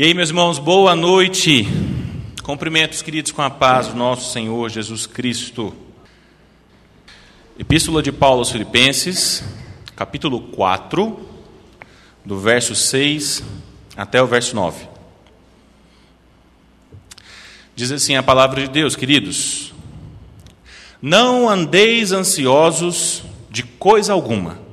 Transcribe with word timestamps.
E 0.00 0.04
aí, 0.04 0.14
meus 0.14 0.28
irmãos, 0.28 0.60
boa 0.60 0.94
noite. 0.94 1.66
Cumprimentos, 2.44 3.02
queridos, 3.02 3.32
com 3.32 3.42
a 3.42 3.50
paz 3.50 3.88
do 3.88 3.96
nosso 3.96 4.32
Senhor 4.32 4.70
Jesus 4.70 5.08
Cristo. 5.08 5.74
Epístola 7.58 8.00
de 8.00 8.12
Paulo 8.12 8.38
aos 8.38 8.52
Filipenses, 8.52 9.42
capítulo 9.96 10.40
4, 10.52 11.18
do 12.24 12.38
verso 12.38 12.76
6 12.76 13.42
até 13.96 14.22
o 14.22 14.26
verso 14.28 14.54
9. 14.54 14.86
Diz 17.74 17.90
assim 17.90 18.14
a 18.14 18.22
palavra 18.22 18.60
de 18.60 18.68
Deus, 18.68 18.94
queridos: 18.94 19.74
Não 21.02 21.48
andeis 21.48 22.12
ansiosos 22.12 23.24
de 23.50 23.64
coisa 23.64 24.12
alguma. 24.12 24.67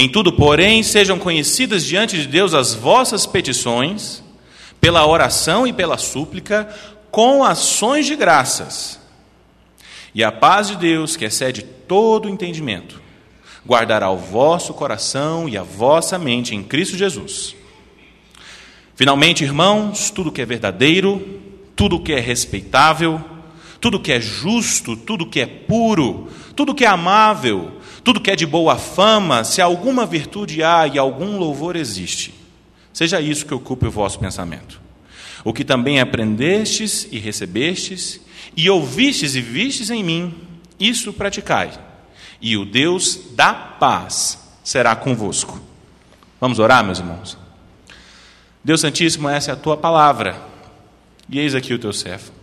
Em 0.00 0.08
tudo, 0.08 0.32
porém, 0.32 0.80
sejam 0.84 1.18
conhecidas 1.18 1.84
diante 1.84 2.16
de 2.16 2.28
Deus 2.28 2.54
as 2.54 2.72
vossas 2.72 3.26
petições, 3.26 4.22
pela 4.80 5.04
oração 5.04 5.66
e 5.66 5.72
pela 5.72 5.98
súplica, 5.98 6.72
com 7.10 7.42
ações 7.42 8.06
de 8.06 8.14
graças. 8.14 9.00
E 10.14 10.22
a 10.22 10.30
paz 10.30 10.68
de 10.68 10.76
Deus, 10.76 11.16
que 11.16 11.24
excede 11.24 11.62
todo 11.62 12.28
entendimento, 12.28 13.02
guardará 13.66 14.08
o 14.08 14.16
vosso 14.16 14.72
coração 14.72 15.48
e 15.48 15.58
a 15.58 15.64
vossa 15.64 16.16
mente 16.16 16.54
em 16.54 16.62
Cristo 16.62 16.96
Jesus. 16.96 17.56
Finalmente, 18.94 19.42
irmãos, 19.42 20.10
tudo 20.10 20.30
que 20.30 20.40
é 20.40 20.46
verdadeiro, 20.46 21.40
tudo 21.74 21.98
que 21.98 22.12
é 22.12 22.20
respeitável, 22.20 23.20
tudo 23.80 24.00
que 24.00 24.12
é 24.12 24.20
justo, 24.20 24.96
tudo 24.96 25.26
que 25.26 25.40
é 25.40 25.46
puro, 25.46 26.28
tudo 26.56 26.74
que 26.74 26.84
é 26.84 26.88
amável, 26.88 27.80
tudo 28.02 28.20
que 28.20 28.30
é 28.30 28.36
de 28.36 28.46
boa 28.46 28.76
fama, 28.76 29.44
se 29.44 29.60
alguma 29.60 30.04
virtude 30.04 30.62
há 30.62 30.86
e 30.86 30.98
algum 30.98 31.38
louvor 31.38 31.76
existe, 31.76 32.34
seja 32.92 33.20
isso 33.20 33.46
que 33.46 33.54
ocupe 33.54 33.86
o 33.86 33.90
vosso 33.90 34.18
pensamento. 34.18 34.80
O 35.44 35.52
que 35.52 35.64
também 35.64 36.00
aprendestes 36.00 37.06
e 37.12 37.18
recebestes, 37.18 38.20
e 38.56 38.68
ouvistes 38.68 39.36
e 39.36 39.40
vistes 39.40 39.90
em 39.90 40.02
mim, 40.02 40.34
isso 40.80 41.12
praticai, 41.12 41.70
e 42.40 42.56
o 42.56 42.64
Deus 42.64 43.20
da 43.36 43.54
paz 43.54 44.38
será 44.64 44.96
convosco. 44.96 45.60
Vamos 46.40 46.58
orar, 46.58 46.84
meus 46.84 46.98
irmãos? 46.98 47.38
Deus 48.62 48.80
Santíssimo, 48.80 49.28
essa 49.28 49.52
é 49.52 49.54
a 49.54 49.56
tua 49.56 49.76
palavra, 49.76 50.40
e 51.28 51.38
eis 51.38 51.54
aqui 51.54 51.72
o 51.72 51.78
teu 51.78 51.92
servo. 51.92 52.37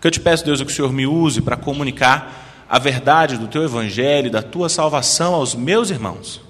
Que 0.00 0.06
eu 0.06 0.10
te 0.10 0.20
peço, 0.20 0.44
Deus, 0.44 0.60
que 0.62 0.72
o 0.72 0.74
Senhor 0.74 0.92
me 0.92 1.06
use 1.06 1.42
para 1.42 1.56
comunicar 1.56 2.64
a 2.68 2.78
verdade 2.78 3.36
do 3.36 3.48
teu 3.48 3.64
evangelho, 3.64 4.30
da 4.30 4.40
tua 4.40 4.68
salvação 4.68 5.34
aos 5.34 5.54
meus 5.54 5.90
irmãos. 5.90 6.40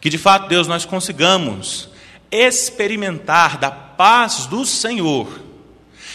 Que 0.00 0.08
de 0.08 0.16
fato, 0.16 0.48
Deus, 0.48 0.66
nós 0.66 0.84
consigamos 0.84 1.90
experimentar 2.30 3.58
da 3.58 3.70
paz 3.70 4.46
do 4.46 4.64
Senhor, 4.64 5.28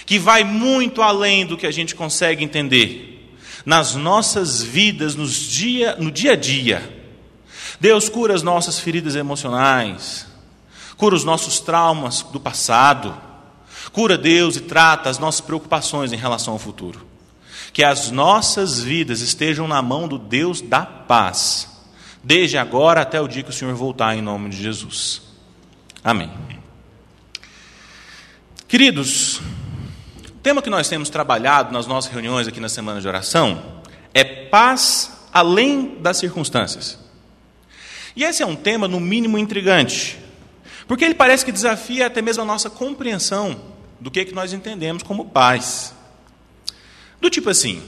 que 0.06 0.18
vai 0.18 0.44
muito 0.44 1.02
além 1.02 1.46
do 1.46 1.56
que 1.56 1.68
a 1.68 1.72
gente 1.72 1.94
consegue 1.94 2.44
entender, 2.44 3.36
nas 3.66 3.94
nossas 3.94 4.64
vidas, 4.64 5.14
nos 5.14 5.34
dia, 5.34 5.96
no 6.00 6.10
dia 6.10 6.32
a 6.32 6.36
dia. 6.36 6.98
Deus 7.80 8.10
cura 8.10 8.34
as 8.34 8.42
nossas 8.42 8.80
feridas 8.80 9.16
emocionais, 9.16 10.26
cura 10.96 11.14
os 11.14 11.24
nossos 11.24 11.60
traumas 11.60 12.24
do 12.24 12.40
passado, 12.40 13.16
cura 13.92 14.18
Deus 14.18 14.56
e 14.56 14.62
trata 14.62 15.10
as 15.10 15.20
nossas 15.20 15.42
preocupações 15.42 16.12
em 16.12 16.18
relação 16.18 16.54
ao 16.54 16.60
futuro 16.60 17.08
que 17.78 17.84
as 17.84 18.10
nossas 18.10 18.80
vidas 18.80 19.22
estejam 19.22 19.68
na 19.68 19.84
mão 19.84 20.08
do 20.08 20.18
Deus 20.18 20.62
da 20.62 20.82
paz, 20.82 21.70
desde 22.24 22.58
agora 22.58 23.02
até 23.02 23.22
o 23.22 23.28
dia 23.28 23.44
que 23.44 23.52
o 23.52 23.54
Senhor 23.54 23.76
voltar, 23.76 24.16
em 24.16 24.22
nome 24.22 24.50
de 24.50 24.58
Jesus. 24.58 25.22
Amém. 26.04 26.32
Queridos, 28.68 29.38
o 30.28 30.40
tema 30.42 30.62
que 30.62 30.72
nós 30.72 30.90
temos 30.90 31.10
trabalhado 31.10 31.72
nas 31.72 31.86
nossas 31.86 32.12
reuniões 32.12 32.48
aqui 32.48 32.60
na 32.60 32.68
semana 32.68 33.00
de 33.00 33.08
oração 33.08 33.82
é 34.12 34.24
paz 34.24 35.28
além 35.32 36.00
das 36.00 36.18
circunstâncias. 36.18 36.98
E 38.16 38.24
esse 38.24 38.42
é 38.42 38.46
um 38.48 38.56
tema, 38.56 38.88
no 38.88 39.00
mínimo, 39.00 39.38
intrigante, 39.38 40.18
porque 40.88 41.06
ele 41.06 41.14
parece 41.14 41.46
que 41.46 41.52
desafia 41.52 42.08
até 42.08 42.24
mesmo 42.24 42.42
a 42.42 42.46
nossa 42.46 42.72
compreensão 42.72 43.77
do 44.00 44.12
que, 44.12 44.20
é 44.20 44.26
que 44.26 44.34
nós 44.34 44.54
entendemos 44.54 45.04
como 45.04 45.26
paz. 45.26 45.94
Do 47.20 47.30
tipo 47.30 47.50
assim: 47.50 47.84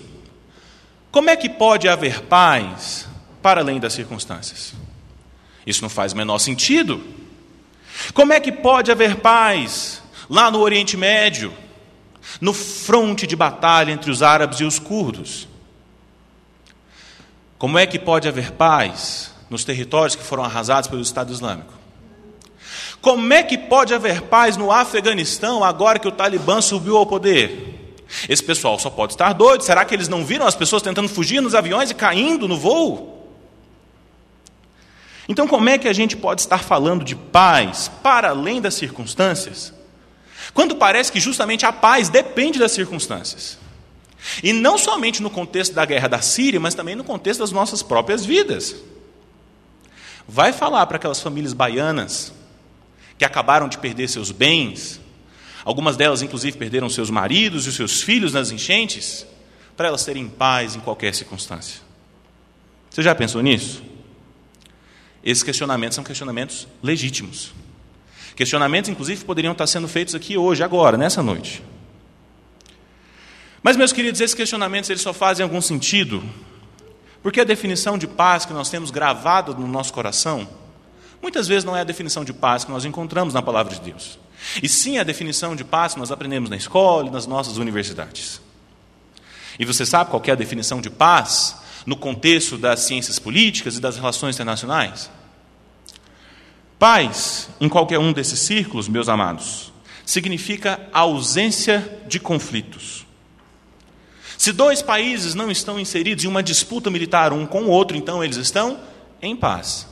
como 1.11 1.29
é 1.29 1.35
que 1.35 1.49
pode 1.49 1.87
haver 1.87 2.21
paz 2.21 3.07
para 3.41 3.61
além 3.61 3.79
das 3.79 3.93
circunstâncias? 3.93 4.73
Isso 5.65 5.81
não 5.81 5.89
faz 5.89 6.13
o 6.13 6.17
menor 6.17 6.39
sentido. 6.39 7.03
Como 8.13 8.33
é 8.33 8.39
que 8.39 8.51
pode 8.51 8.91
haver 8.91 9.17
paz 9.17 10.01
lá 10.29 10.49
no 10.49 10.59
Oriente 10.59 10.95
Médio, 10.95 11.53
no 12.39 12.53
fronte 12.53 13.27
de 13.27 13.35
batalha 13.35 13.91
entre 13.91 14.09
os 14.11 14.21
árabes 14.21 14.59
e 14.59 14.63
os 14.63 14.79
curdos? 14.79 15.47
Como 17.57 17.77
é 17.77 17.85
que 17.85 17.99
pode 17.99 18.27
haver 18.27 18.51
paz 18.51 19.33
nos 19.49 19.65
territórios 19.65 20.15
que 20.15 20.23
foram 20.23 20.43
arrasados 20.43 20.89
pelo 20.89 21.01
Estado 21.01 21.33
Islâmico? 21.33 21.78
Como 23.01 23.33
é 23.33 23.43
que 23.43 23.57
pode 23.57 23.93
haver 23.93 24.23
paz 24.23 24.57
no 24.57 24.71
Afeganistão 24.71 25.63
agora 25.63 25.99
que 25.99 26.07
o 26.07 26.11
Talibã 26.11 26.61
subiu 26.61 26.97
ao 26.97 27.05
poder? 27.05 27.69
Esse 28.27 28.43
pessoal 28.43 28.77
só 28.77 28.89
pode 28.89 29.13
estar 29.13 29.33
doido. 29.33 29.63
Será 29.63 29.85
que 29.85 29.93
eles 29.93 30.07
não 30.07 30.25
viram 30.25 30.45
as 30.45 30.55
pessoas 30.55 30.81
tentando 30.81 31.07
fugir 31.07 31.41
nos 31.41 31.55
aviões 31.55 31.91
e 31.91 31.93
caindo 31.93 32.47
no 32.47 32.57
voo? 32.57 33.17
Então, 35.29 35.47
como 35.47 35.69
é 35.69 35.77
que 35.77 35.87
a 35.87 35.93
gente 35.93 36.17
pode 36.17 36.41
estar 36.41 36.57
falando 36.57 37.05
de 37.05 37.15
paz 37.15 37.89
para 38.01 38.29
além 38.29 38.59
das 38.59 38.73
circunstâncias, 38.73 39.71
quando 40.55 40.75
parece 40.75 41.11
que 41.11 41.19
justamente 41.19 41.67
a 41.67 41.71
paz 41.71 42.09
depende 42.09 42.57
das 42.57 42.71
circunstâncias? 42.71 43.59
E 44.43 44.51
não 44.51 44.77
somente 44.77 45.21
no 45.21 45.29
contexto 45.29 45.73
da 45.73 45.85
guerra 45.85 46.09
da 46.09 46.19
Síria, 46.19 46.59
mas 46.59 46.73
também 46.73 46.95
no 46.95 47.03
contexto 47.03 47.39
das 47.39 47.51
nossas 47.51 47.83
próprias 47.83 48.25
vidas. 48.25 48.75
Vai 50.27 50.51
falar 50.51 50.85
para 50.87 50.97
aquelas 50.97 51.21
famílias 51.21 51.53
baianas 51.53 52.33
que 53.19 53.25
acabaram 53.25 53.69
de 53.69 53.77
perder 53.77 54.09
seus 54.09 54.31
bens, 54.31 54.99
Algumas 55.69 55.97
delas, 55.97 56.21
inclusive, 56.21 56.57
perderam 56.57 56.89
seus 56.89 57.09
maridos 57.09 57.67
e 57.67 57.71
seus 57.71 58.01
filhos 58.01 58.33
nas 58.33 58.51
enchentes, 58.51 59.25
para 59.75 59.87
elas 59.87 60.03
terem 60.03 60.27
paz 60.27 60.75
em 60.75 60.79
qualquer 60.79 61.13
circunstância. 61.13 61.81
Você 62.89 63.03
já 63.03 63.13
pensou 63.13 63.41
nisso? 63.41 63.83
Esses 65.23 65.43
questionamentos 65.43 65.95
são 65.95 66.03
questionamentos 66.03 66.67
legítimos. 66.81 67.53
Questionamentos, 68.35 68.89
inclusive, 68.89 69.23
poderiam 69.25 69.51
estar 69.51 69.67
sendo 69.67 69.87
feitos 69.87 70.15
aqui 70.15 70.37
hoje, 70.37 70.63
agora, 70.63 70.97
nessa 70.97 71.21
noite. 71.21 71.61
Mas, 73.61 73.75
meus 73.75 73.91
queridos, 73.91 74.21
esses 74.21 74.33
questionamentos 74.33 74.89
eles 74.89 75.01
só 75.01 75.13
fazem 75.13 75.43
algum 75.43 75.61
sentido 75.61 76.23
porque 77.21 77.41
a 77.41 77.43
definição 77.43 77.97
de 77.97 78.07
paz 78.07 78.45
que 78.45 78.53
nós 78.53 78.69
temos 78.69 78.89
gravada 78.89 79.53
no 79.53 79.67
nosso 79.67 79.91
coração, 79.91 80.47
muitas 81.21 81.47
vezes 81.47 81.63
não 81.63 81.75
é 81.75 81.81
a 81.81 81.85
definição 81.85 82.23
de 82.23 82.33
paz 82.33 82.63
que 82.63 82.71
nós 82.71 82.85
encontramos 82.85 83.33
na 83.33 83.41
palavra 83.41 83.73
de 83.73 83.81
Deus. 83.81 84.19
E 84.61 84.69
sim 84.69 84.97
a 84.97 85.03
definição 85.03 85.55
de 85.55 85.63
paz 85.63 85.93
que 85.93 85.99
nós 85.99 86.11
aprendemos 86.11 86.49
na 86.49 86.55
escola 86.55 87.07
e 87.07 87.11
nas 87.11 87.27
nossas 87.27 87.57
universidades. 87.57 88.41
E 89.57 89.65
você 89.65 89.85
sabe 89.85 90.09
qual 90.09 90.23
é 90.25 90.31
a 90.31 90.35
definição 90.35 90.79
de 90.79 90.89
paz 90.89 91.57
no 91.85 91.97
contexto 91.97 92.57
das 92.57 92.81
ciências 92.81 93.19
políticas 93.19 93.75
e 93.75 93.81
das 93.81 93.97
relações 93.97 94.35
internacionais? 94.35 95.09
Paz, 96.77 97.49
em 97.59 97.67
qualquer 97.67 97.99
um 97.99 98.13
desses 98.13 98.39
círculos, 98.39 98.87
meus 98.87 99.09
amados, 99.09 99.73
significa 100.05 100.79
ausência 100.93 101.99
de 102.07 102.21
conflitos. 102.21 103.05
Se 104.37 104.53
dois 104.53 104.81
países 104.81 105.35
não 105.35 105.51
estão 105.51 105.77
inseridos 105.77 106.23
em 106.23 106.27
uma 106.29 106.41
disputa 106.41 106.89
militar 106.89 107.33
um 107.33 107.45
com 107.45 107.63
o 107.63 107.69
outro, 107.69 107.97
então 107.97 108.23
eles 108.23 108.37
estão 108.37 108.79
em 109.21 109.35
paz. 109.35 109.88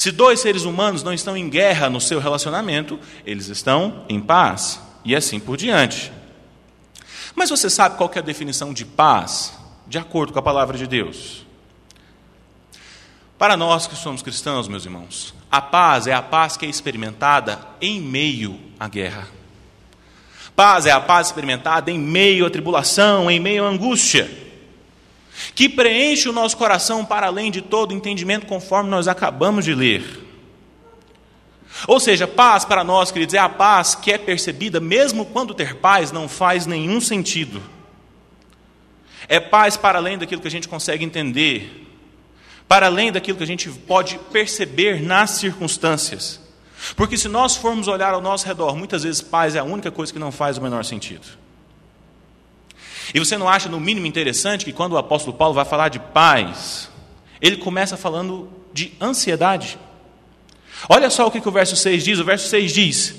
Se 0.00 0.10
dois 0.10 0.40
seres 0.40 0.62
humanos 0.62 1.02
não 1.02 1.12
estão 1.12 1.36
em 1.36 1.46
guerra 1.50 1.90
no 1.90 2.00
seu 2.00 2.18
relacionamento, 2.20 2.98
eles 3.22 3.48
estão 3.48 4.06
em 4.08 4.18
paz, 4.18 4.80
e 5.04 5.14
assim 5.14 5.38
por 5.38 5.58
diante. 5.58 6.10
Mas 7.34 7.50
você 7.50 7.68
sabe 7.68 7.98
qual 7.98 8.10
é 8.14 8.18
a 8.18 8.22
definição 8.22 8.72
de 8.72 8.86
paz, 8.86 9.52
de 9.86 9.98
acordo 9.98 10.32
com 10.32 10.38
a 10.38 10.42
palavra 10.42 10.78
de 10.78 10.86
Deus? 10.86 11.44
Para 13.36 13.58
nós 13.58 13.86
que 13.86 13.94
somos 13.94 14.22
cristãos, 14.22 14.68
meus 14.68 14.86
irmãos, 14.86 15.34
a 15.52 15.60
paz 15.60 16.06
é 16.06 16.14
a 16.14 16.22
paz 16.22 16.56
que 16.56 16.64
é 16.64 16.68
experimentada 16.70 17.60
em 17.78 18.00
meio 18.00 18.58
à 18.80 18.88
guerra. 18.88 19.28
Paz 20.56 20.86
é 20.86 20.92
a 20.92 21.00
paz 21.02 21.26
experimentada 21.26 21.90
em 21.90 21.98
meio 21.98 22.46
à 22.46 22.50
tribulação, 22.50 23.30
em 23.30 23.38
meio 23.38 23.66
à 23.66 23.68
angústia 23.68 24.49
que 25.54 25.68
preenche 25.68 26.28
o 26.28 26.32
nosso 26.32 26.56
coração 26.56 27.04
para 27.04 27.26
além 27.26 27.50
de 27.50 27.60
todo 27.60 27.94
entendimento, 27.94 28.46
conforme 28.46 28.90
nós 28.90 29.08
acabamos 29.08 29.64
de 29.64 29.74
ler. 29.74 30.30
Ou 31.86 32.00
seja, 32.00 32.26
paz 32.26 32.64
para 32.64 32.84
nós, 32.84 33.10
queridos, 33.10 33.34
é 33.34 33.38
a 33.38 33.48
paz 33.48 33.94
que 33.94 34.12
é 34.12 34.18
percebida 34.18 34.80
mesmo 34.80 35.24
quando 35.24 35.54
ter 35.54 35.76
paz 35.76 36.12
não 36.12 36.28
faz 36.28 36.66
nenhum 36.66 37.00
sentido. 37.00 37.62
É 39.28 39.38
paz 39.38 39.76
para 39.76 39.98
além 39.98 40.18
daquilo 40.18 40.40
que 40.40 40.48
a 40.48 40.50
gente 40.50 40.68
consegue 40.68 41.04
entender, 41.04 41.86
para 42.66 42.86
além 42.86 43.12
daquilo 43.12 43.38
que 43.38 43.44
a 43.44 43.46
gente 43.46 43.68
pode 43.70 44.18
perceber 44.32 45.00
nas 45.02 45.30
circunstâncias. 45.30 46.40
Porque 46.96 47.16
se 47.16 47.28
nós 47.28 47.56
formos 47.56 47.88
olhar 47.88 48.14
ao 48.14 48.20
nosso 48.20 48.46
redor, 48.46 48.74
muitas 48.74 49.02
vezes 49.02 49.20
paz 49.20 49.54
é 49.54 49.58
a 49.58 49.64
única 49.64 49.90
coisa 49.90 50.12
que 50.12 50.18
não 50.18 50.32
faz 50.32 50.58
o 50.58 50.62
menor 50.62 50.84
sentido. 50.84 51.26
E 53.14 53.18
você 53.18 53.36
não 53.36 53.48
acha, 53.48 53.68
no 53.68 53.80
mínimo, 53.80 54.06
interessante 54.06 54.64
que 54.64 54.72
quando 54.72 54.92
o 54.92 54.98
apóstolo 54.98 55.36
Paulo 55.36 55.54
vai 55.54 55.64
falar 55.64 55.88
de 55.88 55.98
paz, 55.98 56.90
ele 57.40 57.56
começa 57.56 57.96
falando 57.96 58.48
de 58.72 58.92
ansiedade? 59.00 59.78
Olha 60.88 61.10
só 61.10 61.26
o 61.26 61.30
que, 61.30 61.40
que 61.40 61.48
o 61.48 61.52
verso 61.52 61.76
6 61.76 62.04
diz: 62.04 62.18
o 62.18 62.24
verso 62.24 62.48
6 62.48 62.72
diz: 62.72 63.14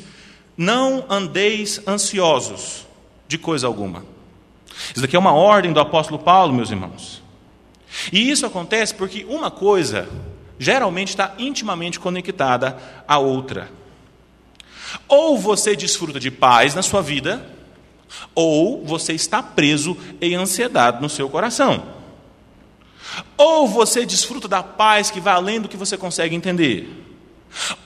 Não 0.57 1.05
andeis 1.09 1.81
ansiosos 1.87 2.87
de 3.27 3.37
coisa 3.37 3.67
alguma. 3.67 4.05
Isso 4.91 5.01
daqui 5.01 5.15
é 5.15 5.19
uma 5.19 5.33
ordem 5.33 5.73
do 5.73 5.79
apóstolo 5.79 6.19
Paulo, 6.19 6.53
meus 6.53 6.71
irmãos. 6.71 7.21
E 8.11 8.29
isso 8.29 8.45
acontece 8.45 8.93
porque 8.93 9.25
uma 9.27 9.51
coisa 9.51 10.07
geralmente 10.57 11.09
está 11.09 11.33
intimamente 11.37 11.99
conectada 11.99 12.77
à 13.07 13.17
outra. 13.19 13.69
Ou 15.07 15.37
você 15.37 15.75
desfruta 15.75 16.19
de 16.19 16.31
paz 16.31 16.75
na 16.75 16.81
sua 16.81 17.01
vida, 17.01 17.45
ou 18.33 18.85
você 18.85 19.13
está 19.13 19.41
preso 19.41 19.97
em 20.19 20.35
ansiedade 20.35 21.01
no 21.01 21.09
seu 21.09 21.29
coração. 21.29 21.83
Ou 23.37 23.67
você 23.67 24.05
desfruta 24.05 24.47
da 24.47 24.63
paz 24.63 25.11
que 25.11 25.19
vai 25.19 25.33
além 25.33 25.59
do 25.59 25.67
que 25.67 25.77
você 25.77 25.97
consegue 25.97 26.35
entender. 26.35 26.89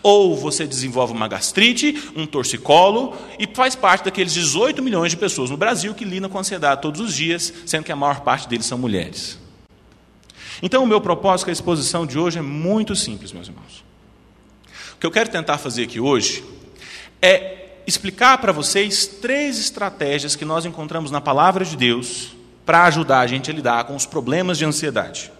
Ou 0.04 0.36
você 0.36 0.68
desenvolve 0.68 1.14
uma 1.14 1.28
gastrite, 1.28 2.12
um 2.16 2.28
torcicolo 2.28 3.16
e 3.40 3.48
faz 3.52 3.76
parte 3.76 4.06
daqueles 4.06 4.34
18 4.34 4.82
milhões 4.84 5.12
de 5.12 5.18
pessoas 5.18 5.50
no 5.50 5.58
Brasil 5.58 5.96
que 5.96 6.06
lidam 6.06 6.30
com 6.30 6.38
ansiedade 6.38 6.82
todos 6.82 7.02
os 7.02 7.16
dias, 7.16 7.52
sendo 7.66 7.84
que 7.84 7.92
a 7.92 7.96
maior 7.96 8.22
parte 8.22 8.48
deles 8.48 8.68
são 8.68 8.78
mulheres. 8.78 9.40
Então, 10.62 10.84
o 10.84 10.88
meu 10.88 11.02
propósito 11.02 11.46
com 11.46 11.52
a 11.52 11.54
exposição 11.54 12.06
de 12.06 12.18
hoje 12.18 12.38
é 12.38 12.42
muito 12.42 12.96
simples, 12.96 13.32
meus 13.32 13.48
irmãos. 13.48 13.84
O 14.94 14.98
que 15.00 15.06
eu 15.06 15.12
quero 15.12 15.30
tentar 15.30 15.58
fazer 15.58 15.84
aqui 15.84 16.00
hoje 16.00 16.44
é 17.22 17.65
explicar 17.88 18.38
para 18.40 18.52
vocês 18.52 19.06
três 19.06 19.60
estratégias 19.60 20.36
que 20.36 20.46
nós 20.46 20.66
encontramos 20.66 21.12
na 21.12 21.22
palavra 21.22 21.64
de 21.64 21.78
Deus 21.78 22.36
para 22.66 22.86
ajudar 22.86 23.20
a 23.20 23.28
gente 23.28 23.52
a 23.52 23.54
lidar 23.54 23.84
com 23.84 23.96
os 23.96 24.06
problemas 24.06 24.58
de 24.58 24.66
ansiedade. 24.66 25.32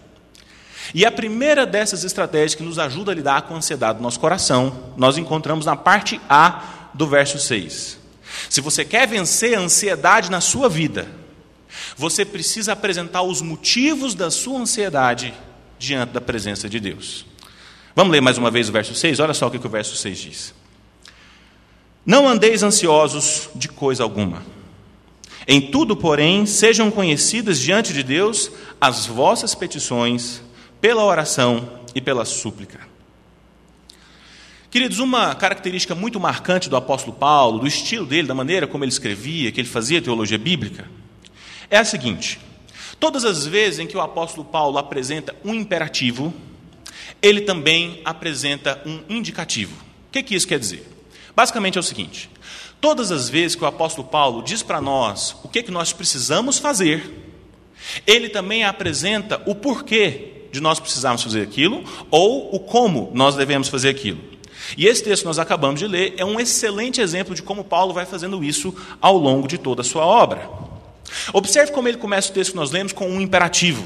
E 0.94 1.04
a 1.04 1.10
primeira 1.10 1.66
dessas 1.66 2.04
estratégias 2.04 2.54
que 2.54 2.62
nos 2.62 2.78
ajuda 2.78 3.10
a 3.10 3.14
lidar 3.14 3.42
com 3.42 3.54
a 3.54 3.56
ansiedade 3.56 3.98
do 3.98 4.02
nosso 4.02 4.20
coração, 4.20 4.92
nós 4.96 5.18
encontramos 5.18 5.66
na 5.66 5.74
parte 5.74 6.20
A 6.28 6.90
do 6.94 7.06
verso 7.06 7.38
6. 7.38 7.98
Se 8.48 8.60
você 8.60 8.84
quer 8.84 9.06
vencer 9.08 9.56
a 9.56 9.60
ansiedade 9.60 10.30
na 10.30 10.40
sua 10.40 10.68
vida, 10.68 11.08
você 11.96 12.24
precisa 12.24 12.72
apresentar 12.72 13.22
os 13.22 13.42
motivos 13.42 14.14
da 14.14 14.30
sua 14.30 14.60
ansiedade 14.60 15.34
diante 15.78 16.12
da 16.12 16.20
presença 16.20 16.68
de 16.68 16.78
Deus. 16.78 17.26
Vamos 17.94 18.12
ler 18.12 18.20
mais 18.20 18.38
uma 18.38 18.50
vez 18.50 18.68
o 18.68 18.72
verso 18.72 18.94
6? 18.94 19.20
Olha 19.20 19.34
só 19.34 19.48
o 19.48 19.50
que, 19.50 19.64
o 19.64 19.70
verso 19.70 19.96
6 19.96 20.18
diz. 20.18 20.54
Não 22.06 22.28
andeis 22.28 22.62
ansiosos 22.62 23.50
de 23.52 23.68
coisa 23.68 24.04
alguma. 24.04 24.44
Em 25.48 25.60
tudo, 25.60 25.96
porém, 25.96 26.46
sejam 26.46 26.88
conhecidas 26.88 27.58
diante 27.58 27.92
de 27.92 28.04
Deus 28.04 28.48
as 28.80 29.06
vossas 29.06 29.56
petições, 29.56 30.40
pela 30.80 31.04
oração 31.04 31.80
e 31.96 32.00
pela 32.00 32.24
súplica. 32.24 32.78
Queridos, 34.70 35.00
uma 35.00 35.34
característica 35.34 35.96
muito 35.96 36.20
marcante 36.20 36.70
do 36.70 36.76
apóstolo 36.76 37.16
Paulo, 37.16 37.58
do 37.58 37.66
estilo 37.66 38.06
dele, 38.06 38.28
da 38.28 38.34
maneira 38.34 38.68
como 38.68 38.84
ele 38.84 38.92
escrevia, 38.92 39.50
que 39.50 39.60
ele 39.60 39.68
fazia 39.68 40.02
teologia 40.02 40.38
bíblica, 40.38 40.88
é 41.68 41.78
a 41.78 41.84
seguinte: 41.84 42.38
todas 43.00 43.24
as 43.24 43.46
vezes 43.46 43.80
em 43.80 43.86
que 43.86 43.96
o 43.96 44.00
apóstolo 44.00 44.44
Paulo 44.44 44.78
apresenta 44.78 45.34
um 45.44 45.54
imperativo, 45.54 46.32
ele 47.20 47.40
também 47.40 48.00
apresenta 48.04 48.80
um 48.86 49.00
indicativo. 49.08 49.74
O 50.08 50.12
que, 50.12 50.22
que 50.22 50.34
isso 50.36 50.46
quer 50.46 50.60
dizer? 50.60 50.95
Basicamente 51.36 51.76
é 51.76 51.80
o 51.80 51.84
seguinte: 51.84 52.30
todas 52.80 53.12
as 53.12 53.28
vezes 53.28 53.54
que 53.54 53.62
o 53.62 53.66
apóstolo 53.66 54.08
Paulo 54.08 54.42
diz 54.42 54.62
para 54.62 54.80
nós 54.80 55.36
o 55.44 55.48
que, 55.48 55.62
que 55.62 55.70
nós 55.70 55.92
precisamos 55.92 56.58
fazer, 56.58 57.12
ele 58.06 58.30
também 58.30 58.64
apresenta 58.64 59.42
o 59.44 59.54
porquê 59.54 60.32
de 60.50 60.60
nós 60.60 60.80
precisarmos 60.80 61.22
fazer 61.22 61.42
aquilo 61.42 61.84
ou 62.10 62.54
o 62.54 62.58
como 62.58 63.10
nós 63.12 63.36
devemos 63.36 63.68
fazer 63.68 63.90
aquilo. 63.90 64.18
E 64.76 64.86
esse 64.86 65.04
texto 65.04 65.22
que 65.22 65.28
nós 65.28 65.38
acabamos 65.38 65.78
de 65.78 65.86
ler 65.86 66.14
é 66.16 66.24
um 66.24 66.40
excelente 66.40 67.00
exemplo 67.00 67.34
de 67.34 67.42
como 67.42 67.62
Paulo 67.62 67.92
vai 67.92 68.06
fazendo 68.06 68.42
isso 68.42 68.74
ao 69.00 69.18
longo 69.18 69.46
de 69.46 69.58
toda 69.58 69.82
a 69.82 69.84
sua 69.84 70.04
obra. 70.04 70.48
Observe 71.32 71.70
como 71.70 71.86
ele 71.86 71.98
começa 71.98 72.30
o 72.30 72.34
texto 72.34 72.52
que 72.52 72.56
nós 72.56 72.70
lemos 72.70 72.92
com 72.92 73.06
um 73.08 73.20
imperativo. 73.20 73.84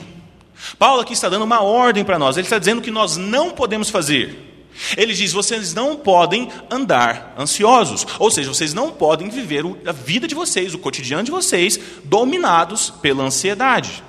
Paulo 0.79 1.00
aqui 1.00 1.12
está 1.12 1.29
dando 1.29 1.44
uma 1.44 1.62
ordem 1.62 2.05
para 2.05 2.19
nós, 2.19 2.37
ele 2.37 2.46
está 2.46 2.58
dizendo 2.58 2.81
que 2.81 2.91
nós 2.91 3.17
não 3.17 3.50
podemos 3.50 3.91
fazer. 3.91 4.50
Ele 4.96 5.12
diz: 5.12 5.32
vocês 5.32 5.75
não 5.75 5.96
podem 5.96 6.49
andar 6.70 7.34
ansiosos, 7.38 8.06
ou 8.19 8.31
seja, 8.31 8.49
vocês 8.49 8.72
não 8.72 8.90
podem 8.90 9.28
viver 9.28 9.64
a 9.87 9.93
vida 9.93 10.26
de 10.26 10.34
vocês, 10.34 10.75
o 10.75 10.78
cotidiano 10.78 11.25
de 11.25 11.31
vocês, 11.31 11.78
dominados 12.05 12.90
pela 12.90 13.25
ansiedade. 13.25 14.02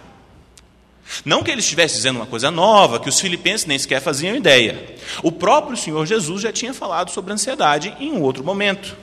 Não 1.25 1.43
que 1.43 1.51
ele 1.51 1.59
estivesse 1.59 1.95
dizendo 1.95 2.17
uma 2.17 2.25
coisa 2.25 2.49
nova, 2.49 2.99
que 2.99 3.09
os 3.09 3.19
filipenses 3.19 3.67
nem 3.67 3.77
sequer 3.77 4.01
faziam 4.01 4.35
ideia. 4.35 4.95
O 5.21 5.31
próprio 5.31 5.75
Senhor 5.75 6.05
Jesus 6.05 6.41
já 6.41 6.51
tinha 6.51 6.73
falado 6.73 7.11
sobre 7.11 7.33
ansiedade 7.33 7.93
em 7.99 8.11
um 8.11 8.21
outro 8.21 8.43
momento. 8.43 8.95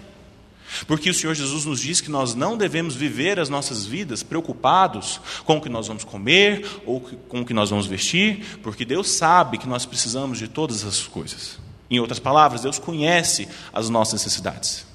Porque 0.86 1.10
o 1.10 1.14
Senhor 1.14 1.34
Jesus 1.34 1.64
nos 1.64 1.80
diz 1.80 2.00
que 2.00 2.10
nós 2.10 2.34
não 2.34 2.56
devemos 2.56 2.94
viver 2.94 3.40
as 3.40 3.48
nossas 3.48 3.86
vidas 3.86 4.22
preocupados 4.22 5.20
com 5.44 5.56
o 5.56 5.60
que 5.60 5.68
nós 5.68 5.88
vamos 5.88 6.04
comer 6.04 6.66
ou 6.84 7.00
com 7.00 7.40
o 7.40 7.44
que 7.44 7.54
nós 7.54 7.70
vamos 7.70 7.86
vestir, 7.86 8.58
porque 8.62 8.84
Deus 8.84 9.10
sabe 9.10 9.58
que 9.58 9.68
nós 9.68 9.86
precisamos 9.86 10.38
de 10.38 10.48
todas 10.48 10.78
essas 10.78 11.06
coisas. 11.06 11.58
Em 11.90 11.98
outras 11.98 12.18
palavras, 12.18 12.62
Deus 12.62 12.78
conhece 12.78 13.48
as 13.72 13.88
nossas 13.88 14.22
necessidades. 14.22 14.86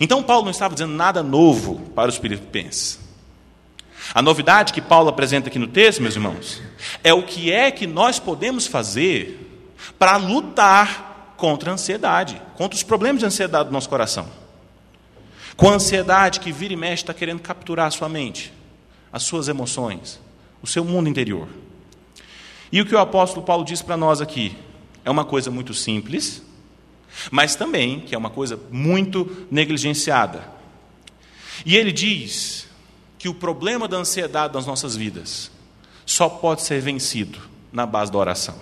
Então, 0.00 0.22
Paulo 0.22 0.44
não 0.44 0.50
estava 0.50 0.74
dizendo 0.74 0.92
nada 0.92 1.22
novo 1.22 1.80
para 1.94 2.08
os 2.10 2.16
filipenses. 2.16 2.98
A 4.14 4.22
novidade 4.22 4.72
que 4.72 4.80
Paulo 4.80 5.08
apresenta 5.08 5.48
aqui 5.48 5.58
no 5.58 5.66
texto, 5.66 6.02
meus 6.02 6.14
irmãos, 6.14 6.62
é 7.02 7.12
o 7.12 7.22
que 7.22 7.52
é 7.52 7.70
que 7.70 7.86
nós 7.86 8.18
podemos 8.18 8.66
fazer 8.66 9.74
para 9.98 10.16
lutar 10.16 11.34
contra 11.36 11.70
a 11.70 11.74
ansiedade, 11.74 12.40
contra 12.56 12.76
os 12.76 12.82
problemas 12.82 13.20
de 13.20 13.26
ansiedade 13.26 13.68
do 13.68 13.72
nosso 13.72 13.88
coração. 13.88 14.28
Com 15.56 15.70
a 15.70 15.74
ansiedade 15.74 16.40
que 16.40 16.52
vira 16.52 16.74
e 16.74 16.76
mexe 16.76 17.02
está 17.02 17.14
querendo 17.14 17.40
capturar 17.40 17.86
a 17.86 17.90
sua 17.90 18.08
mente, 18.08 18.52
as 19.10 19.22
suas 19.22 19.48
emoções, 19.48 20.20
o 20.62 20.66
seu 20.66 20.84
mundo 20.84 21.08
interior. 21.08 21.48
E 22.70 22.80
o 22.80 22.86
que 22.86 22.94
o 22.94 22.98
apóstolo 22.98 23.44
Paulo 23.44 23.64
diz 23.64 23.80
para 23.80 23.96
nós 23.96 24.20
aqui 24.20 24.54
é 25.04 25.10
uma 25.10 25.24
coisa 25.24 25.50
muito 25.50 25.72
simples, 25.72 26.42
mas 27.30 27.54
também 27.54 28.00
que 28.00 28.14
é 28.14 28.18
uma 28.18 28.28
coisa 28.28 28.60
muito 28.70 29.46
negligenciada. 29.50 30.46
E 31.64 31.74
ele 31.76 31.92
diz 31.92 32.68
que 33.18 33.28
o 33.28 33.34
problema 33.34 33.88
da 33.88 33.96
ansiedade 33.96 34.52
das 34.52 34.66
nossas 34.66 34.94
vidas 34.94 35.50
só 36.04 36.28
pode 36.28 36.62
ser 36.62 36.80
vencido 36.80 37.38
na 37.72 37.86
base 37.86 38.12
da 38.12 38.18
oração. 38.18 38.56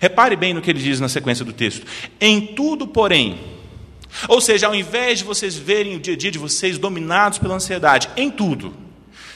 Repare 0.00 0.36
bem 0.36 0.52
no 0.52 0.60
que 0.60 0.70
ele 0.70 0.80
diz 0.80 1.00
na 1.00 1.08
sequência 1.08 1.44
do 1.44 1.52
texto. 1.52 1.86
Em 2.20 2.48
tudo, 2.54 2.86
porém, 2.86 3.40
ou 4.28 4.40
seja, 4.40 4.66
ao 4.66 4.74
invés 4.74 5.18
de 5.18 5.24
vocês 5.24 5.56
verem 5.56 5.96
o 5.96 6.00
dia 6.00 6.14
a 6.14 6.16
dia 6.16 6.30
de 6.30 6.38
vocês 6.38 6.78
dominados 6.78 7.38
pela 7.38 7.54
ansiedade, 7.54 8.08
em 8.16 8.30
tudo, 8.30 8.74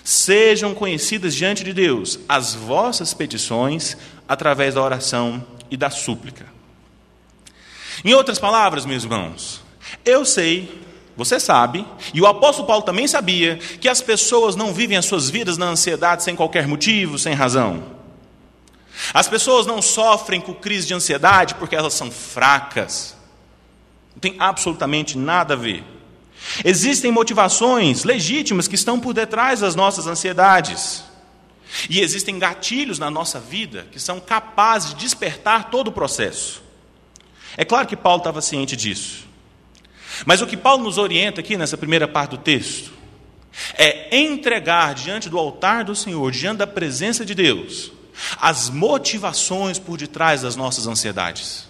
sejam 0.05 0.75
conhecidas 0.75 1.35
diante 1.35 1.65
de 1.65 1.73
Deus 1.73 2.19
as 2.29 2.55
vossas 2.55 3.13
petições 3.13 3.97
através 4.29 4.75
da 4.75 4.83
oração 4.83 5.45
e 5.71 5.77
da 5.77 5.91
súplica. 5.91 6.47
Em 8.05 8.15
outras 8.15 8.39
palavras, 8.39 8.87
meus 8.87 9.05
irmãos, 9.05 9.63
eu 10.05 10.25
sei 10.25 10.87
você 11.19 11.41
sabe, 11.41 11.85
e 12.15 12.21
o 12.21 12.29
apóstolo 12.29 12.69
Paulo 12.69 12.85
também 12.85 13.09
sabia, 13.09 13.57
que 13.57 13.89
as 13.89 14.01
pessoas 14.01 14.55
não 14.55 14.73
vivem 14.73 14.97
as 14.97 15.05
suas 15.05 15.29
vidas 15.29 15.59
na 15.59 15.67
ansiedade 15.67 16.23
sem 16.23 16.37
qualquer 16.37 16.69
motivo, 16.69 17.19
sem 17.19 17.35
razão. 17.35 17.83
As 19.13 19.27
pessoas 19.27 19.67
não 19.67 19.83
sofrem 19.83 20.41
com 20.41 20.55
crise 20.55 20.87
de 20.87 20.95
ansiedade 20.95 21.57
porque 21.57 21.75
elas 21.75 21.95
são 21.95 22.09
fracas. 22.09 23.17
Não 24.19 24.21
tem 24.21 24.35
absolutamente 24.41 25.17
nada 25.17 25.55
a 25.55 25.57
ver. 25.57 25.85
Existem 26.65 27.13
motivações 27.13 28.03
legítimas 28.03 28.67
que 28.67 28.75
estão 28.75 28.99
por 28.99 29.15
detrás 29.15 29.61
das 29.61 29.77
nossas 29.77 30.09
ansiedades. 30.09 31.05
E 31.89 32.01
existem 32.01 32.37
gatilhos 32.37 32.99
na 32.99 33.13
nossa 33.13 33.39
vida 33.39 33.87
que 33.93 34.01
são 34.01 34.19
capazes 34.19 34.93
de 34.93 34.97
despertar 34.97 35.71
todo 35.71 35.87
o 35.87 35.93
processo. 35.93 36.61
É 37.57 37.65
claro 37.65 37.87
que 37.87 37.97
Paulo 37.97 38.19
estava 38.19 38.43
ciente 38.43 38.75
disso. 38.75 39.25
Mas 40.27 40.43
o 40.43 40.49
que 40.49 40.57
Paulo 40.57 40.83
nos 40.83 40.99
orienta 40.99 41.41
aqui 41.41 41.57
nessa 41.57 41.77
primeira 41.77 42.09
parte 42.09 42.31
do 42.31 42.39
texto 42.39 42.93
é 43.75 44.19
entregar 44.19 44.97
diante 44.97 45.29
do 45.29 45.39
altar 45.39 45.85
do 45.85 45.95
Senhor, 45.95 46.33
diante 46.33 46.59
da 46.59 46.67
presença 46.67 47.25
de 47.25 47.37
Deus, 47.37 47.93
as 48.41 48.69
motivações 48.69 49.79
por 49.79 49.97
detrás 49.97 50.43
das 50.43 50.57
nossas 50.57 50.89
ansiedades. 50.89 51.68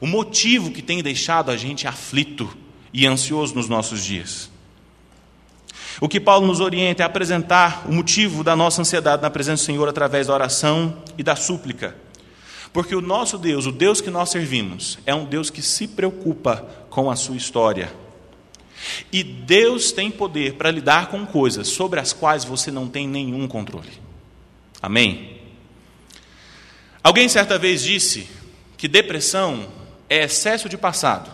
O 0.00 0.06
motivo 0.06 0.70
que 0.70 0.82
tem 0.82 1.02
deixado 1.02 1.50
a 1.50 1.56
gente 1.56 1.86
aflito 1.86 2.56
e 2.92 3.06
ansioso 3.06 3.54
nos 3.54 3.68
nossos 3.68 4.04
dias. 4.04 4.50
O 6.00 6.08
que 6.08 6.20
Paulo 6.20 6.46
nos 6.46 6.60
orienta 6.60 7.02
é 7.02 7.06
apresentar 7.06 7.86
o 7.88 7.92
motivo 7.92 8.44
da 8.44 8.54
nossa 8.54 8.82
ansiedade 8.82 9.22
na 9.22 9.30
presença 9.30 9.62
do 9.62 9.66
Senhor 9.66 9.88
através 9.88 10.26
da 10.26 10.34
oração 10.34 11.02
e 11.16 11.22
da 11.22 11.34
súplica. 11.34 11.96
Porque 12.72 12.94
o 12.94 13.00
nosso 13.00 13.38
Deus, 13.38 13.64
o 13.64 13.72
Deus 13.72 14.02
que 14.02 14.10
nós 14.10 14.28
servimos, 14.30 14.98
é 15.06 15.14
um 15.14 15.24
Deus 15.24 15.48
que 15.48 15.62
se 15.62 15.88
preocupa 15.88 16.66
com 16.90 17.10
a 17.10 17.16
sua 17.16 17.36
história. 17.36 17.90
E 19.10 19.22
Deus 19.22 19.90
tem 19.92 20.10
poder 20.10 20.54
para 20.54 20.70
lidar 20.70 21.08
com 21.08 21.24
coisas 21.24 21.68
sobre 21.68 21.98
as 21.98 22.12
quais 22.12 22.44
você 22.44 22.70
não 22.70 22.86
tem 22.86 23.08
nenhum 23.08 23.48
controle. 23.48 23.92
Amém? 24.82 25.40
Alguém 27.02 27.28
certa 27.28 27.58
vez 27.58 27.82
disse 27.82 28.28
que 28.76 28.86
depressão 28.86 29.66
é 30.08 30.24
excesso 30.24 30.68
de 30.68 30.76
passado 30.76 31.30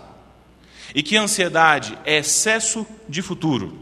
e 0.94 1.02
que 1.02 1.16
ansiedade 1.16 1.96
é 2.04 2.18
excesso 2.18 2.86
de 3.08 3.22
futuro. 3.22 3.78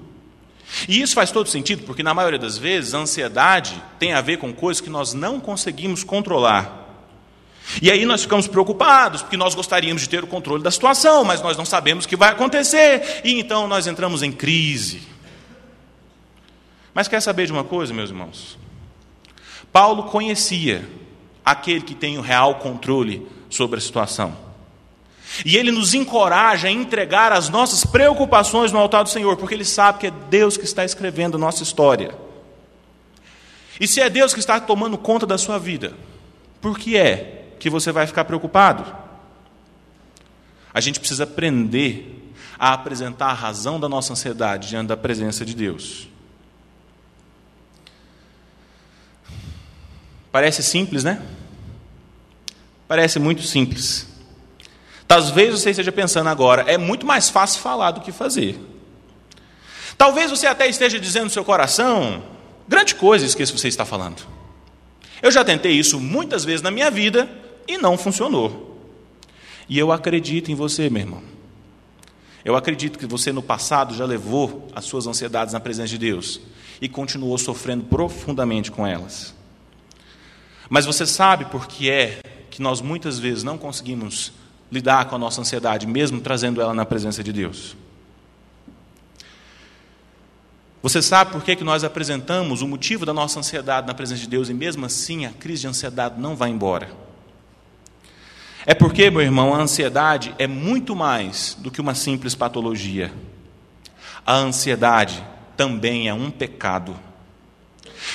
E 0.88 1.00
isso 1.02 1.14
faz 1.14 1.30
todo 1.30 1.48
sentido, 1.48 1.82
porque 1.84 2.02
na 2.02 2.14
maioria 2.14 2.38
das 2.38 2.56
vezes 2.56 2.94
a 2.94 2.98
ansiedade 2.98 3.82
tem 3.98 4.12
a 4.12 4.20
ver 4.20 4.38
com 4.38 4.52
coisas 4.52 4.80
que 4.80 4.90
nós 4.90 5.12
não 5.12 5.40
conseguimos 5.40 6.04
controlar. 6.04 6.78
E 7.82 7.90
aí 7.90 8.04
nós 8.04 8.22
ficamos 8.22 8.46
preocupados, 8.46 9.22
porque 9.22 9.36
nós 9.36 9.54
gostaríamos 9.54 10.02
de 10.02 10.08
ter 10.08 10.22
o 10.22 10.26
controle 10.26 10.62
da 10.62 10.70
situação, 10.70 11.24
mas 11.24 11.42
nós 11.42 11.56
não 11.56 11.64
sabemos 11.64 12.04
o 12.04 12.08
que 12.08 12.16
vai 12.16 12.30
acontecer, 12.30 13.20
e 13.24 13.38
então 13.38 13.66
nós 13.66 13.86
entramos 13.86 14.22
em 14.22 14.32
crise. 14.32 15.02
Mas 16.94 17.08
quer 17.08 17.20
saber 17.20 17.46
de 17.46 17.52
uma 17.52 17.64
coisa, 17.64 17.94
meus 17.94 18.10
irmãos? 18.10 18.58
Paulo 19.72 20.04
conhecia 20.04 20.88
aquele 21.44 21.82
que 21.82 21.94
tem 21.94 22.18
o 22.18 22.20
real 22.20 22.56
controle 22.56 23.26
sobre 23.48 23.78
a 23.78 23.80
situação. 23.80 24.49
E 25.44 25.56
ele 25.56 25.70
nos 25.70 25.94
encoraja 25.94 26.68
a 26.68 26.70
entregar 26.70 27.32
as 27.32 27.48
nossas 27.48 27.84
preocupações 27.84 28.72
no 28.72 28.78
altar 28.78 29.02
do 29.02 29.08
Senhor, 29.08 29.36
porque 29.36 29.54
ele 29.54 29.64
sabe 29.64 29.98
que 29.98 30.06
é 30.06 30.10
Deus 30.10 30.56
que 30.56 30.64
está 30.64 30.84
escrevendo 30.84 31.36
a 31.36 31.40
nossa 31.40 31.62
história. 31.62 32.14
E 33.80 33.86
se 33.86 34.00
é 34.00 34.10
Deus 34.10 34.34
que 34.34 34.40
está 34.40 34.60
tomando 34.60 34.98
conta 34.98 35.26
da 35.26 35.38
sua 35.38 35.58
vida, 35.58 35.94
por 36.60 36.78
que 36.78 36.96
é 36.96 37.40
que 37.60 37.70
você 37.70 37.92
vai 37.92 38.06
ficar 38.06 38.24
preocupado. 38.24 38.84
A 40.72 40.80
gente 40.80 40.98
precisa 40.98 41.24
aprender 41.24 42.32
a 42.58 42.72
apresentar 42.72 43.26
a 43.26 43.34
razão 43.34 43.78
da 43.78 43.88
nossa 43.88 44.12
ansiedade 44.14 44.68
diante 44.68 44.88
da 44.88 44.96
presença 44.96 45.44
de 45.44 45.54
Deus. 45.54 46.08
Parece 50.32 50.62
simples, 50.62 51.04
né? 51.04 51.22
Parece 52.88 53.18
muito 53.18 53.42
simples. 53.42 54.08
Talvez 55.10 55.50
você 55.50 55.70
esteja 55.70 55.90
pensando 55.90 56.28
agora, 56.28 56.62
é 56.68 56.78
muito 56.78 57.04
mais 57.04 57.28
fácil 57.28 57.60
falar 57.60 57.90
do 57.90 58.00
que 58.00 58.12
fazer. 58.12 58.56
Talvez 59.98 60.30
você 60.30 60.46
até 60.46 60.68
esteja 60.68 61.00
dizendo 61.00 61.24
no 61.24 61.30
seu 61.30 61.44
coração, 61.44 62.22
grande 62.68 62.94
coisa 62.94 63.26
isso 63.26 63.36
que 63.36 63.44
você 63.44 63.66
está 63.66 63.84
falando. 63.84 64.22
Eu 65.20 65.32
já 65.32 65.44
tentei 65.44 65.72
isso 65.72 65.98
muitas 65.98 66.44
vezes 66.44 66.62
na 66.62 66.70
minha 66.70 66.92
vida 66.92 67.28
e 67.66 67.76
não 67.76 67.98
funcionou. 67.98 68.80
E 69.68 69.76
eu 69.76 69.90
acredito 69.90 70.52
em 70.52 70.54
você, 70.54 70.88
meu 70.88 71.02
irmão. 71.02 71.22
Eu 72.44 72.54
acredito 72.54 72.96
que 72.96 73.04
você 73.04 73.32
no 73.32 73.42
passado 73.42 73.96
já 73.96 74.04
levou 74.04 74.68
as 74.76 74.84
suas 74.84 75.08
ansiedades 75.08 75.52
na 75.52 75.58
presença 75.58 75.88
de 75.88 75.98
Deus 75.98 76.40
e 76.80 76.88
continuou 76.88 77.36
sofrendo 77.36 77.82
profundamente 77.82 78.70
com 78.70 78.86
elas. 78.86 79.34
Mas 80.68 80.86
você 80.86 81.04
sabe 81.04 81.46
por 81.46 81.66
que 81.66 81.90
é 81.90 82.20
que 82.48 82.62
nós 82.62 82.80
muitas 82.80 83.18
vezes 83.18 83.42
não 83.42 83.58
conseguimos 83.58 84.38
lidar 84.70 85.06
com 85.06 85.16
a 85.16 85.18
nossa 85.18 85.40
ansiedade, 85.40 85.86
mesmo 85.86 86.20
trazendo 86.20 86.60
ela 86.60 86.74
na 86.74 86.86
presença 86.86 87.22
de 87.22 87.32
Deus? 87.32 87.76
Você 90.82 91.02
sabe 91.02 91.32
por 91.32 91.42
que, 91.42 91.56
que 91.56 91.64
nós 91.64 91.84
apresentamos 91.84 92.62
o 92.62 92.68
motivo 92.68 93.04
da 93.04 93.12
nossa 93.12 93.38
ansiedade 93.38 93.86
na 93.86 93.92
presença 93.92 94.22
de 94.22 94.28
Deus 94.28 94.48
e 94.48 94.54
mesmo 94.54 94.86
assim 94.86 95.26
a 95.26 95.30
crise 95.30 95.62
de 95.62 95.68
ansiedade 95.68 96.18
não 96.18 96.34
vai 96.34 96.48
embora? 96.48 96.88
É 98.64 98.74
porque, 98.74 99.10
meu 99.10 99.20
irmão, 99.20 99.54
a 99.54 99.58
ansiedade 99.58 100.34
é 100.38 100.46
muito 100.46 100.94
mais 100.94 101.56
do 101.58 101.70
que 101.70 101.80
uma 101.80 101.94
simples 101.94 102.34
patologia. 102.34 103.12
A 104.24 104.34
ansiedade 104.36 105.22
também 105.56 106.08
é 106.08 106.14
um 106.14 106.30
pecado. 106.30 106.96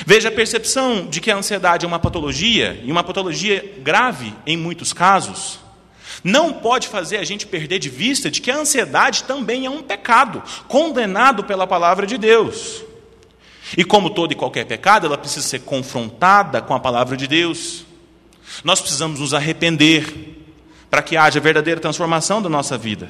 Veja 0.06 0.30
a 0.30 0.32
percepção 0.32 1.06
de 1.06 1.22
que 1.22 1.30
a 1.30 1.38
ansiedade 1.38 1.86
é 1.86 1.88
uma 1.88 2.00
patologia, 2.00 2.82
e 2.84 2.92
uma 2.92 3.04
patologia 3.04 3.76
grave 3.84 4.34
em 4.46 4.58
muitos 4.58 4.94
casos, 4.94 5.60
não 6.26 6.52
pode 6.52 6.88
fazer 6.88 7.18
a 7.18 7.24
gente 7.24 7.46
perder 7.46 7.78
de 7.78 7.88
vista 7.88 8.32
de 8.32 8.42
que 8.42 8.50
a 8.50 8.58
ansiedade 8.58 9.26
também 9.26 9.68
é 9.68 9.70
um 9.70 9.84
pecado, 9.84 10.42
condenado 10.68 11.44
pela 11.44 11.68
palavra 11.68 12.08
de 12.08 12.18
Deus. 12.18 12.84
E 13.78 13.84
como 13.84 14.10
todo 14.10 14.32
e 14.32 14.36
qualquer 14.36 14.66
pecado, 14.66 15.06
ela 15.06 15.20
precisa 15.20 15.48
ser 15.48 15.60
confrontada 15.60 16.64
com 16.64 16.74
a 16.74 16.80
palavra 16.80 17.16
de 17.16 17.28
Deus. 17.28 17.86
Nós 18.64 18.82
precisamos 18.82 19.20
nos 19.20 19.36
arrepender, 19.36 20.42
para 20.90 21.04
que 21.04 21.16
haja 21.16 21.40
verdadeira 21.40 21.80
transformação 21.80 22.42
da 22.42 22.50
nossa 22.50 22.76
vida. 22.76 23.08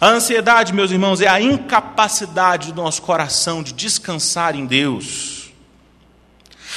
A 0.00 0.08
ansiedade, 0.08 0.72
meus 0.72 0.90
irmãos, 0.90 1.20
é 1.20 1.28
a 1.28 1.40
incapacidade 1.40 2.72
do 2.72 2.82
nosso 2.82 3.00
coração 3.00 3.62
de 3.62 3.72
descansar 3.72 4.56
em 4.56 4.66
Deus. 4.66 5.52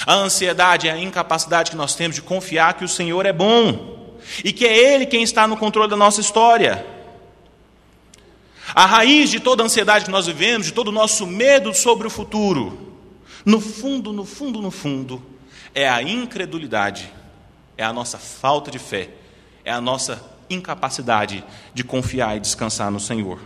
A 0.05 0.13
ansiedade 0.13 0.87
é 0.87 0.91
a 0.91 0.99
incapacidade 0.99 1.71
que 1.71 1.77
nós 1.77 1.95
temos 1.95 2.15
de 2.15 2.21
confiar 2.21 2.75
que 2.75 2.85
o 2.85 2.87
Senhor 2.87 3.25
é 3.25 3.33
bom 3.33 3.96
e 4.43 4.51
que 4.51 4.65
é 4.65 4.93
Ele 4.93 5.05
quem 5.05 5.23
está 5.23 5.47
no 5.47 5.57
controle 5.57 5.89
da 5.89 5.97
nossa 5.97 6.21
história. 6.21 6.85
A 8.75 8.85
raiz 8.85 9.29
de 9.29 9.39
toda 9.39 9.63
a 9.63 9.65
ansiedade 9.65 10.05
que 10.05 10.11
nós 10.11 10.27
vivemos, 10.27 10.67
de 10.67 10.73
todo 10.73 10.89
o 10.89 10.91
nosso 10.91 11.25
medo 11.25 11.73
sobre 11.73 12.07
o 12.07 12.09
futuro, 12.09 12.95
no 13.45 13.61
fundo, 13.61 14.11
no 14.11 14.25
fundo, 14.25 14.61
no 14.61 14.71
fundo, 14.71 15.23
é 15.73 15.87
a 15.87 16.01
incredulidade, 16.01 17.11
é 17.77 17.83
a 17.83 17.93
nossa 17.93 18.17
falta 18.17 18.69
de 18.69 18.79
fé 18.79 19.09
é 19.67 19.71
a 19.71 19.81
nossa 19.81 20.23
incapacidade 20.49 21.43
de 21.73 21.83
confiar 21.83 22.37
e 22.37 22.39
descansar 22.39 22.89
no 22.89 23.01
Senhor. 23.01 23.37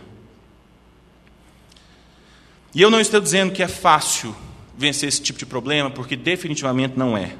E 2.72 2.80
eu 2.80 2.88
não 2.92 3.00
estou 3.00 3.20
dizendo 3.20 3.52
que 3.52 3.60
é 3.60 3.66
fácil 3.66 4.32
vencer 4.78 5.08
esse 5.08 5.20
tipo 5.20 5.36
de 5.36 5.44
problema, 5.44 5.90
porque 5.90 6.14
definitivamente 6.14 6.96
não 6.96 7.18
é. 7.18 7.34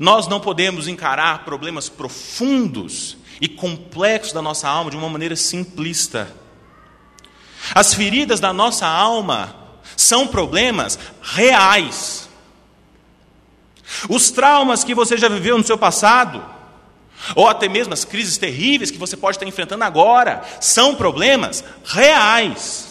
Nós 0.00 0.26
não 0.26 0.40
podemos 0.40 0.88
encarar 0.88 1.44
problemas 1.44 1.90
profundos 1.90 3.18
e 3.38 3.46
complexos 3.46 4.32
da 4.32 4.40
nossa 4.40 4.66
alma 4.66 4.90
de 4.90 4.96
uma 4.96 5.10
maneira 5.10 5.36
simplista. 5.36 6.34
As 7.74 7.92
feridas 7.92 8.40
da 8.40 8.50
nossa 8.50 8.86
alma 8.86 9.54
são 9.94 10.26
problemas 10.26 10.98
reais. 11.20 12.30
Os 14.08 14.30
traumas 14.30 14.82
que 14.82 14.94
você 14.94 15.18
já 15.18 15.28
viveu 15.28 15.58
no 15.58 15.66
seu 15.66 15.76
passado, 15.76 16.42
ou 17.36 17.46
até 17.46 17.68
mesmo 17.68 17.92
as 17.92 18.02
crises 18.02 18.38
terríveis 18.38 18.90
que 18.90 18.96
você 18.96 19.18
pode 19.18 19.36
estar 19.36 19.46
enfrentando 19.46 19.84
agora, 19.84 20.42
são 20.62 20.94
problemas 20.94 21.62
reais. 21.84 22.89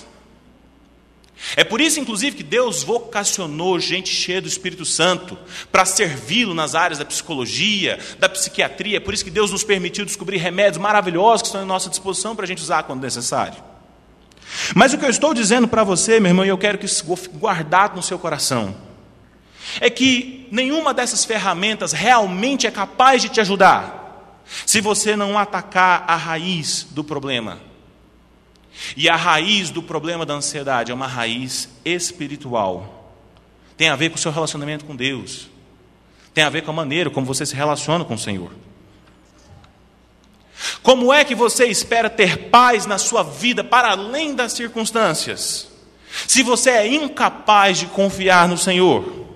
É 1.55 1.63
por 1.63 1.79
isso, 1.79 2.00
inclusive, 2.00 2.36
que 2.36 2.43
Deus 2.43 2.84
vocacionou 2.84 3.79
gente 3.79 4.13
cheia 4.13 4.41
do 4.41 4.48
Espírito 4.48 4.86
Santo 4.86 5.38
para 5.72 5.86
servi-lo 5.86 6.53
nas 6.53 6.75
áreas 6.75 7.00
da 7.00 7.05
psicologia, 7.05 7.98
da 8.19 8.27
psiquiatria. 8.27 8.98
É 8.98 9.00
por 9.00 9.13
isso 9.13 9.24
que 9.24 9.31
Deus 9.31 9.51
nos 9.51 9.63
permitiu 9.63 10.05
descobrir 10.05 10.38
remédios 10.38 10.77
maravilhosos 10.77 11.43
que 11.43 11.48
estão 11.48 11.62
à 11.62 11.65
nossa 11.65 11.89
disposição 11.89 12.36
para 12.36 12.46
a 12.46 12.48
gente 12.48 12.62
usar 12.62 12.84
quando 12.84 13.01
necessário. 13.01 13.63
Mas 14.75 14.93
o 14.93 14.98
que 14.98 15.05
eu 15.05 15.10
estou 15.10 15.34
dizendo 15.34 15.67
para 15.67 15.84
você, 15.84 16.19
meu 16.19 16.29
irmão, 16.29 16.46
e 16.46 16.50
eu 16.50 16.58
quero 16.58 16.77
que 16.77 16.86
isso 16.86 17.05
guardado 17.34 17.96
no 17.96 18.03
seu 18.03 18.19
coração, 18.19 18.75
é 19.79 19.89
que 19.89 20.48
nenhuma 20.51 20.93
dessas 20.93 21.24
ferramentas 21.24 21.93
realmente 21.93 22.67
é 22.67 22.72
capaz 22.72 23.22
de 23.22 23.29
te 23.29 23.39
ajudar 23.39 24.43
se 24.65 24.81
você 24.81 25.15
não 25.15 25.38
atacar 25.38 26.03
a 26.08 26.15
raiz 26.15 26.88
do 26.91 27.03
problema. 27.03 27.69
E 28.95 29.09
a 29.09 29.15
raiz 29.15 29.69
do 29.69 29.81
problema 29.81 30.25
da 30.25 30.33
ansiedade 30.33 30.91
é 30.91 30.95
uma 30.95 31.07
raiz 31.07 31.69
espiritual. 31.83 33.13
Tem 33.77 33.89
a 33.89 33.95
ver 33.95 34.09
com 34.09 34.15
o 34.15 34.19
seu 34.19 34.31
relacionamento 34.31 34.86
com 34.86 34.95
Deus. 34.95 35.50
Tem 36.33 36.43
a 36.43 36.50
ver 36.50 36.63
com 36.63 36.71
a 36.71 36.74
maneira 36.74 37.09
como 37.09 37.25
você 37.25 37.45
se 37.45 37.55
relaciona 37.55 38.05
com 38.05 38.13
o 38.13 38.19
Senhor. 38.19 38.51
Como 40.81 41.13
é 41.13 41.24
que 41.24 41.36
você 41.36 41.65
espera 41.65 42.09
ter 42.09 42.50
paz 42.50 42.86
na 42.86 42.98
sua 42.98 43.24
vida 43.24 43.63
para 43.63 43.91
além 43.91 44.36
das 44.36 44.53
circunstâncias? 44.53 45.67
Se 46.27 46.43
você 46.43 46.71
é 46.71 46.88
incapaz 46.88 47.77
de 47.77 47.86
confiar 47.88 48.48
no 48.48 48.57
Senhor? 48.57 49.27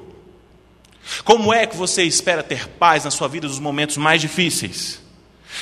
Como 1.24 1.54
é 1.54 1.66
que 1.66 1.76
você 1.76 2.04
espera 2.04 2.42
ter 2.42 2.68
paz 2.68 3.04
na 3.04 3.12
sua 3.12 3.28
vida 3.28 3.48
nos 3.48 3.60
momentos 3.60 3.98
mais 3.98 4.22
difíceis? 4.22 5.02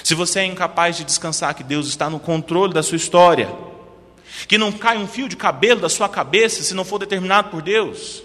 Se 0.03 0.15
você 0.15 0.39
é 0.39 0.45
incapaz 0.45 0.97
de 0.97 1.03
descansar 1.03 1.53
que 1.53 1.63
Deus 1.63 1.87
está 1.87 2.09
no 2.09 2.19
controle 2.19 2.73
da 2.73 2.81
sua 2.81 2.95
história, 2.95 3.49
que 4.47 4.57
não 4.57 4.71
cai 4.71 4.97
um 4.97 5.07
fio 5.07 5.27
de 5.27 5.35
cabelo 5.35 5.81
da 5.81 5.89
sua 5.89 6.09
cabeça 6.09 6.63
se 6.63 6.73
não 6.73 6.85
for 6.85 6.99
determinado 6.99 7.49
por 7.49 7.61
Deus, 7.61 8.23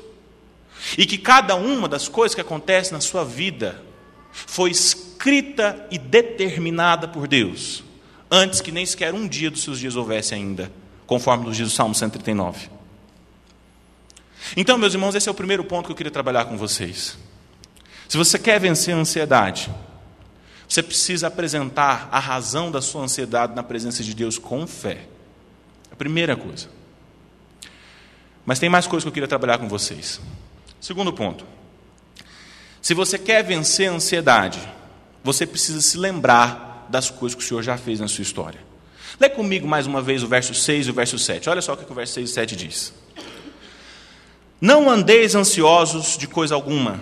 e 0.96 1.06
que 1.06 1.18
cada 1.18 1.54
uma 1.54 1.88
das 1.88 2.08
coisas 2.08 2.34
que 2.34 2.40
acontecem 2.40 2.92
na 2.92 3.00
sua 3.00 3.24
vida 3.24 3.82
foi 4.32 4.70
escrita 4.70 5.86
e 5.90 5.98
determinada 5.98 7.08
por 7.08 7.26
Deus, 7.26 7.82
antes 8.30 8.60
que 8.60 8.70
nem 8.70 8.84
sequer 8.84 9.14
um 9.14 9.26
dia 9.26 9.50
dos 9.50 9.62
seus 9.62 9.78
dias 9.78 9.96
houvesse 9.96 10.34
ainda, 10.34 10.70
conforme 11.06 11.46
nos 11.46 11.56
diz 11.56 11.68
o 11.68 11.74
Salmo 11.74 11.94
139. 11.94 12.68
Então, 14.56 14.78
meus 14.78 14.94
irmãos, 14.94 15.14
esse 15.14 15.28
é 15.28 15.32
o 15.32 15.34
primeiro 15.34 15.64
ponto 15.64 15.86
que 15.86 15.92
eu 15.92 15.96
queria 15.96 16.12
trabalhar 16.12 16.44
com 16.44 16.56
vocês. 16.56 17.18
Se 18.08 18.16
você 18.16 18.38
quer 18.38 18.60
vencer 18.60 18.94
a 18.94 18.98
ansiedade, 18.98 19.70
você 20.68 20.82
precisa 20.82 21.26
apresentar 21.26 22.08
a 22.12 22.18
razão 22.18 22.70
da 22.70 22.80
sua 22.80 23.02
ansiedade 23.02 23.54
na 23.54 23.62
presença 23.62 24.02
de 24.02 24.14
Deus 24.14 24.38
com 24.38 24.66
fé. 24.66 25.06
Primeira 25.98 26.36
coisa. 26.36 26.68
Mas 28.44 28.58
tem 28.58 28.68
mais 28.68 28.86
coisas 28.86 29.04
que 29.04 29.08
eu 29.08 29.12
queria 29.12 29.28
trabalhar 29.28 29.58
com 29.58 29.68
vocês. 29.68 30.20
Segundo 30.80 31.12
ponto. 31.12 31.44
Se 32.80 32.94
você 32.94 33.18
quer 33.18 33.42
vencer 33.42 33.90
a 33.90 33.92
ansiedade, 33.92 34.60
você 35.24 35.44
precisa 35.44 35.80
se 35.80 35.98
lembrar 35.98 36.86
das 36.88 37.10
coisas 37.10 37.34
que 37.34 37.42
o 37.42 37.46
Senhor 37.46 37.62
já 37.62 37.76
fez 37.76 37.98
na 37.98 38.06
sua 38.06 38.22
história. 38.22 38.60
Lê 39.18 39.28
comigo 39.28 39.66
mais 39.66 39.86
uma 39.86 40.00
vez 40.00 40.22
o 40.22 40.28
verso 40.28 40.54
6 40.54 40.86
e 40.86 40.90
o 40.90 40.94
verso 40.94 41.18
7. 41.18 41.50
Olha 41.50 41.60
só 41.60 41.72
o 41.72 41.76
que 41.76 41.90
o 41.90 41.94
verso 41.94 42.14
6 42.14 42.30
e 42.30 42.32
7 42.32 42.56
diz. 42.56 42.92
Não 44.60 44.88
andeis 44.88 45.34
ansiosos 45.34 46.16
de 46.16 46.28
coisa 46.28 46.54
alguma. 46.54 47.00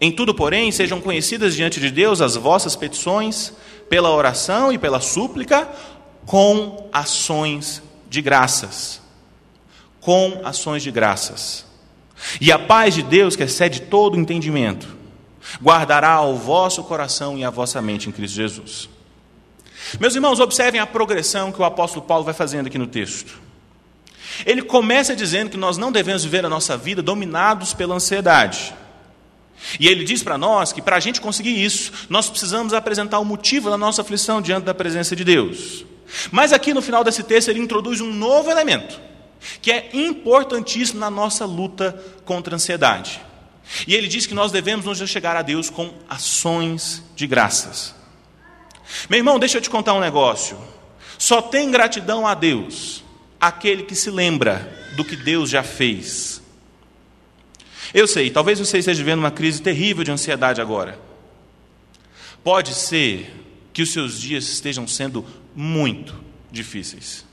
Em 0.00 0.10
tudo, 0.10 0.34
porém, 0.34 0.72
sejam 0.72 1.00
conhecidas 1.00 1.54
diante 1.54 1.78
de 1.78 1.90
Deus 1.90 2.20
as 2.20 2.34
vossas 2.34 2.74
petições, 2.74 3.52
pela 3.88 4.10
oração 4.10 4.72
e 4.72 4.78
pela 4.78 5.00
súplica, 5.00 5.68
com 6.24 6.88
ações 6.92 7.82
de 8.12 8.22
graças. 8.22 9.00
Com 10.00 10.42
ações 10.44 10.82
de 10.82 10.90
graças. 10.90 11.64
E 12.40 12.52
a 12.52 12.58
paz 12.58 12.94
de 12.94 13.02
Deus, 13.02 13.34
que 13.34 13.42
excede 13.42 13.82
todo 13.82 14.18
entendimento, 14.18 14.86
guardará 15.60 16.20
o 16.20 16.36
vosso 16.36 16.84
coração 16.84 17.36
e 17.36 17.44
a 17.44 17.50
vossa 17.50 17.80
mente 17.80 18.08
em 18.08 18.12
Cristo 18.12 18.36
Jesus. 18.36 18.88
Meus 19.98 20.14
irmãos, 20.14 20.38
observem 20.38 20.80
a 20.80 20.86
progressão 20.86 21.50
que 21.50 21.60
o 21.60 21.64
apóstolo 21.64 22.04
Paulo 22.04 22.24
vai 22.24 22.34
fazendo 22.34 22.66
aqui 22.66 22.78
no 22.78 22.86
texto. 22.86 23.40
Ele 24.46 24.62
começa 24.62 25.16
dizendo 25.16 25.50
que 25.50 25.56
nós 25.56 25.76
não 25.76 25.90
devemos 25.90 26.22
viver 26.22 26.44
a 26.44 26.48
nossa 26.48 26.76
vida 26.76 27.02
dominados 27.02 27.74
pela 27.74 27.94
ansiedade. 27.94 28.74
E 29.78 29.88
ele 29.88 30.04
diz 30.04 30.22
para 30.22 30.38
nós 30.38 30.72
que 30.72 30.82
para 30.82 30.96
a 30.96 31.00
gente 31.00 31.20
conseguir 31.20 31.62
isso, 31.62 31.92
nós 32.08 32.28
precisamos 32.28 32.72
apresentar 32.72 33.18
o 33.18 33.24
motivo 33.24 33.70
da 33.70 33.78
nossa 33.78 34.02
aflição 34.02 34.40
diante 34.40 34.64
da 34.64 34.74
presença 34.74 35.14
de 35.14 35.24
Deus. 35.24 35.84
Mas 36.30 36.52
aqui 36.52 36.74
no 36.74 36.82
final 36.82 37.02
desse 37.02 37.22
texto 37.22 37.48
ele 37.48 37.60
introduz 37.60 38.00
um 38.00 38.12
novo 38.12 38.50
elemento, 38.50 39.00
que 39.60 39.70
é 39.70 39.90
importantíssimo 39.92 41.00
na 41.00 41.10
nossa 41.10 41.44
luta 41.44 41.92
contra 42.24 42.54
a 42.54 42.56
ansiedade. 42.56 43.20
E 43.86 43.94
ele 43.94 44.08
diz 44.08 44.26
que 44.26 44.34
nós 44.34 44.52
devemos 44.52 44.84
nos 44.84 45.08
chegar 45.08 45.36
a 45.36 45.42
Deus 45.42 45.70
com 45.70 45.92
ações 46.08 47.02
de 47.14 47.26
graças. 47.26 47.94
Meu 49.08 49.18
irmão, 49.18 49.38
deixa 49.38 49.58
eu 49.58 49.62
te 49.62 49.70
contar 49.70 49.94
um 49.94 50.00
negócio. 50.00 50.58
Só 51.18 51.40
tem 51.40 51.70
gratidão 51.70 52.26
a 52.26 52.34
Deus 52.34 53.02
aquele 53.40 53.84
que 53.84 53.94
se 53.94 54.10
lembra 54.10 54.72
do 54.96 55.04
que 55.04 55.16
Deus 55.16 55.50
já 55.50 55.62
fez. 55.62 56.42
Eu 57.94 58.06
sei, 58.06 58.30
talvez 58.30 58.58
você 58.58 58.78
esteja 58.78 58.98
vivendo 58.98 59.18
uma 59.18 59.30
crise 59.30 59.60
terrível 59.60 60.04
de 60.04 60.10
ansiedade 60.10 60.60
agora. 60.60 60.98
Pode 62.44 62.74
ser 62.74 63.32
que 63.72 63.82
os 63.82 63.92
seus 63.92 64.20
dias 64.20 64.44
estejam 64.44 64.86
sendo 64.86 65.24
muito 65.54 66.22
difíceis. 66.50 67.24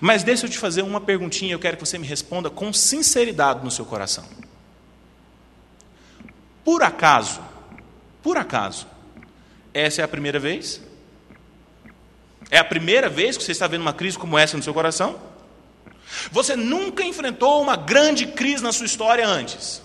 Mas 0.00 0.22
deixa 0.22 0.46
eu 0.46 0.50
te 0.50 0.58
fazer 0.58 0.82
uma 0.82 1.00
perguntinha, 1.00 1.52
eu 1.52 1.58
quero 1.58 1.76
que 1.76 1.84
você 1.86 1.98
me 1.98 2.06
responda 2.06 2.48
com 2.48 2.72
sinceridade 2.72 3.64
no 3.64 3.70
seu 3.70 3.84
coração. 3.84 4.24
Por 6.64 6.82
acaso, 6.82 7.40
por 8.22 8.36
acaso, 8.36 8.86
essa 9.72 10.02
é 10.02 10.04
a 10.04 10.08
primeira 10.08 10.38
vez? 10.38 10.80
É 12.50 12.58
a 12.58 12.64
primeira 12.64 13.08
vez 13.08 13.36
que 13.36 13.42
você 13.42 13.52
está 13.52 13.66
vendo 13.66 13.82
uma 13.82 13.92
crise 13.92 14.18
como 14.18 14.38
essa 14.38 14.56
no 14.56 14.62
seu 14.62 14.74
coração? 14.74 15.18
Você 16.30 16.56
nunca 16.56 17.04
enfrentou 17.04 17.62
uma 17.62 17.76
grande 17.76 18.26
crise 18.26 18.62
na 18.62 18.72
sua 18.72 18.86
história 18.86 19.26
antes. 19.26 19.82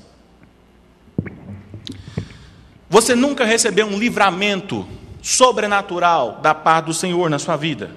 Você 2.90 3.16
nunca 3.16 3.46
recebeu 3.46 3.86
um 3.86 3.98
livramento 3.98 4.88
sobrenatural 5.26 6.40
da 6.40 6.54
parte 6.54 6.86
do 6.86 6.94
Senhor 6.94 7.32
na 7.32 7.40
sua 7.40 7.56
vida. 7.58 7.90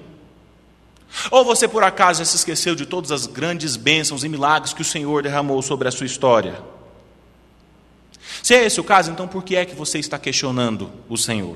Ou 1.29 1.45
você 1.45 1.67
por 1.67 1.83
acaso 1.83 2.19
já 2.19 2.25
se 2.25 2.35
esqueceu 2.35 2.73
de 2.73 2.87
todas 2.87 3.11
as 3.11 3.27
grandes 3.27 3.75
bênçãos 3.75 4.23
e 4.23 4.29
milagres 4.29 4.73
que 4.73 4.81
o 4.81 4.85
Senhor 4.85 5.21
derramou 5.21 5.61
sobre 5.61 5.87
a 5.87 5.91
sua 5.91 6.07
história? 6.07 6.59
Se 8.41 8.55
é 8.55 8.65
esse 8.65 8.81
o 8.81 8.83
caso, 8.83 9.11
então 9.11 9.27
por 9.27 9.43
que 9.43 9.55
é 9.55 9.63
que 9.63 9.75
você 9.75 9.99
está 9.99 10.17
questionando 10.17 10.89
o 11.07 11.17
Senhor? 11.17 11.55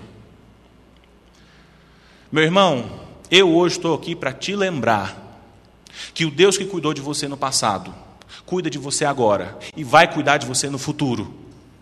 Meu 2.31 2.43
irmão, 2.43 2.85
eu 3.31 3.51
hoje 3.55 3.77
estou 3.77 3.95
aqui 3.95 4.15
para 4.15 4.31
te 4.31 4.55
lembrar 4.55 5.17
que 6.13 6.23
o 6.23 6.29
Deus 6.29 6.55
que 6.55 6.65
cuidou 6.65 6.93
de 6.93 7.01
você 7.01 7.27
no 7.27 7.37
passado, 7.37 7.91
cuida 8.45 8.69
de 8.69 8.77
você 8.77 9.05
agora 9.05 9.57
e 9.75 9.83
vai 9.83 10.11
cuidar 10.11 10.37
de 10.37 10.45
você 10.45 10.69
no 10.69 10.77
futuro, 10.77 11.33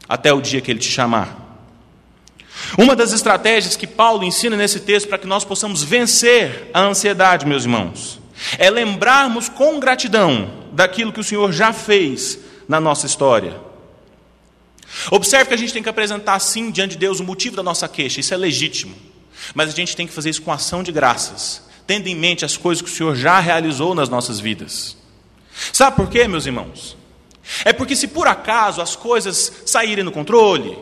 até 0.07 0.31
o 0.31 0.39
dia 0.39 0.61
que 0.61 0.71
Ele 0.71 0.79
te 0.79 0.89
chamar. 0.89 1.40
Uma 2.77 2.95
das 2.95 3.11
estratégias 3.11 3.75
que 3.75 3.87
Paulo 3.87 4.23
ensina 4.23 4.55
nesse 4.55 4.79
texto 4.81 5.07
para 5.07 5.17
que 5.17 5.27
nós 5.27 5.43
possamos 5.43 5.83
vencer 5.83 6.69
a 6.73 6.81
ansiedade, 6.81 7.45
meus 7.45 7.63
irmãos, 7.63 8.19
é 8.57 8.69
lembrarmos 8.69 9.49
com 9.49 9.79
gratidão 9.79 10.51
daquilo 10.71 11.11
que 11.11 11.19
o 11.19 11.23
Senhor 11.23 11.51
já 11.51 11.73
fez 11.73 12.39
na 12.67 12.79
nossa 12.79 13.05
história. 13.05 13.59
Observe 15.09 15.47
que 15.47 15.53
a 15.53 15.57
gente 15.57 15.73
tem 15.73 15.83
que 15.83 15.89
apresentar, 15.89 16.39
sim, 16.39 16.71
diante 16.71 16.91
de 16.91 16.97
Deus 16.97 17.19
o 17.19 17.23
motivo 17.23 17.55
da 17.55 17.63
nossa 17.63 17.87
queixa, 17.87 18.19
isso 18.19 18.33
é 18.33 18.37
legítimo. 18.37 18.95
Mas 19.53 19.69
a 19.69 19.75
gente 19.75 19.95
tem 19.95 20.05
que 20.05 20.13
fazer 20.13 20.29
isso 20.29 20.41
com 20.41 20.51
ação 20.51 20.83
de 20.83 20.91
graças, 20.91 21.63
tendo 21.87 22.07
em 22.07 22.15
mente 22.15 22.45
as 22.45 22.57
coisas 22.57 22.81
que 22.81 22.89
o 22.89 22.93
Senhor 22.93 23.15
já 23.15 23.39
realizou 23.39 23.95
nas 23.95 24.09
nossas 24.09 24.39
vidas. 24.39 24.97
Sabe 25.73 25.95
por 25.95 26.09
quê, 26.09 26.27
meus 26.27 26.45
irmãos? 26.45 26.97
É 27.65 27.73
porque 27.73 27.95
se 27.95 28.07
por 28.07 28.27
acaso 28.27 28.81
as 28.81 28.95
coisas 28.95 29.63
saírem 29.65 30.03
no 30.03 30.11
controle, 30.11 30.77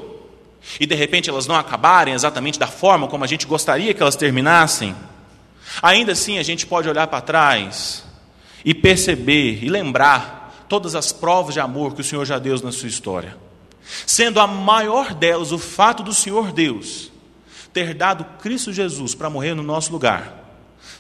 e 0.80 0.86
de 0.86 0.96
repente 0.96 1.30
elas 1.30 1.48
não 1.48 1.56
acabarem 1.56 2.14
exatamente 2.14 2.60
da 2.60 2.68
forma 2.68 3.08
como 3.08 3.24
a 3.24 3.28
gente 3.28 3.46
gostaria 3.46 3.94
que 3.94 4.02
elas 4.02 4.16
terminassem, 4.16 4.96
ainda 5.82 6.12
assim 6.12 6.38
a 6.38 6.44
gente 6.44 6.66
pode 6.66 6.90
olhar 6.90 7.08
para 7.08 7.22
trás 7.22 8.04
e 8.64 8.74
perceber 8.74 9.64
e 9.64 9.70
lembrar 9.70 10.66
todas 10.68 10.96
as 10.96 11.12
provas 11.12 11.54
de 11.54 11.60
amor 11.60 11.96
que 11.96 12.02
o 12.02 12.04
Senhor 12.04 12.26
já 12.26 12.38
deu 12.38 12.60
na 12.62 12.72
sua 12.72 12.88
história 12.88 13.38
sendo 14.06 14.40
a 14.40 14.48
maior 14.48 15.14
delas 15.14 15.52
o 15.52 15.58
fato 15.58 16.04
do 16.04 16.14
Senhor 16.14 16.52
Deus 16.52 17.12
ter 17.74 17.94
dado 17.94 18.26
Cristo 18.40 18.74
Jesus 18.74 19.14
para 19.14 19.30
morrer 19.30 19.54
no 19.54 19.62
nosso 19.62 19.92
lugar, 19.92 20.34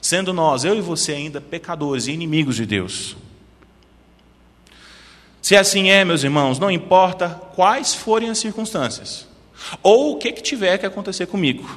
sendo 0.02 0.32
nós, 0.32 0.64
eu 0.64 0.76
e 0.76 0.82
você, 0.82 1.14
ainda 1.14 1.42
pecadores 1.42 2.06
e 2.08 2.12
inimigos 2.12 2.56
de 2.56 2.66
Deus. 2.66 3.18
Se 5.42 5.56
assim 5.56 5.90
é, 5.90 6.06
meus 6.06 6.24
irmãos, 6.24 6.60
não 6.60 6.70
importa 6.70 7.30
quais 7.56 7.96
forem 7.96 8.30
as 8.30 8.38
circunstâncias, 8.38 9.28
ou 9.82 10.14
o 10.14 10.18
que, 10.18 10.32
que 10.32 10.42
tiver 10.42 10.78
que 10.78 10.86
acontecer 10.86 11.26
comigo, 11.28 11.70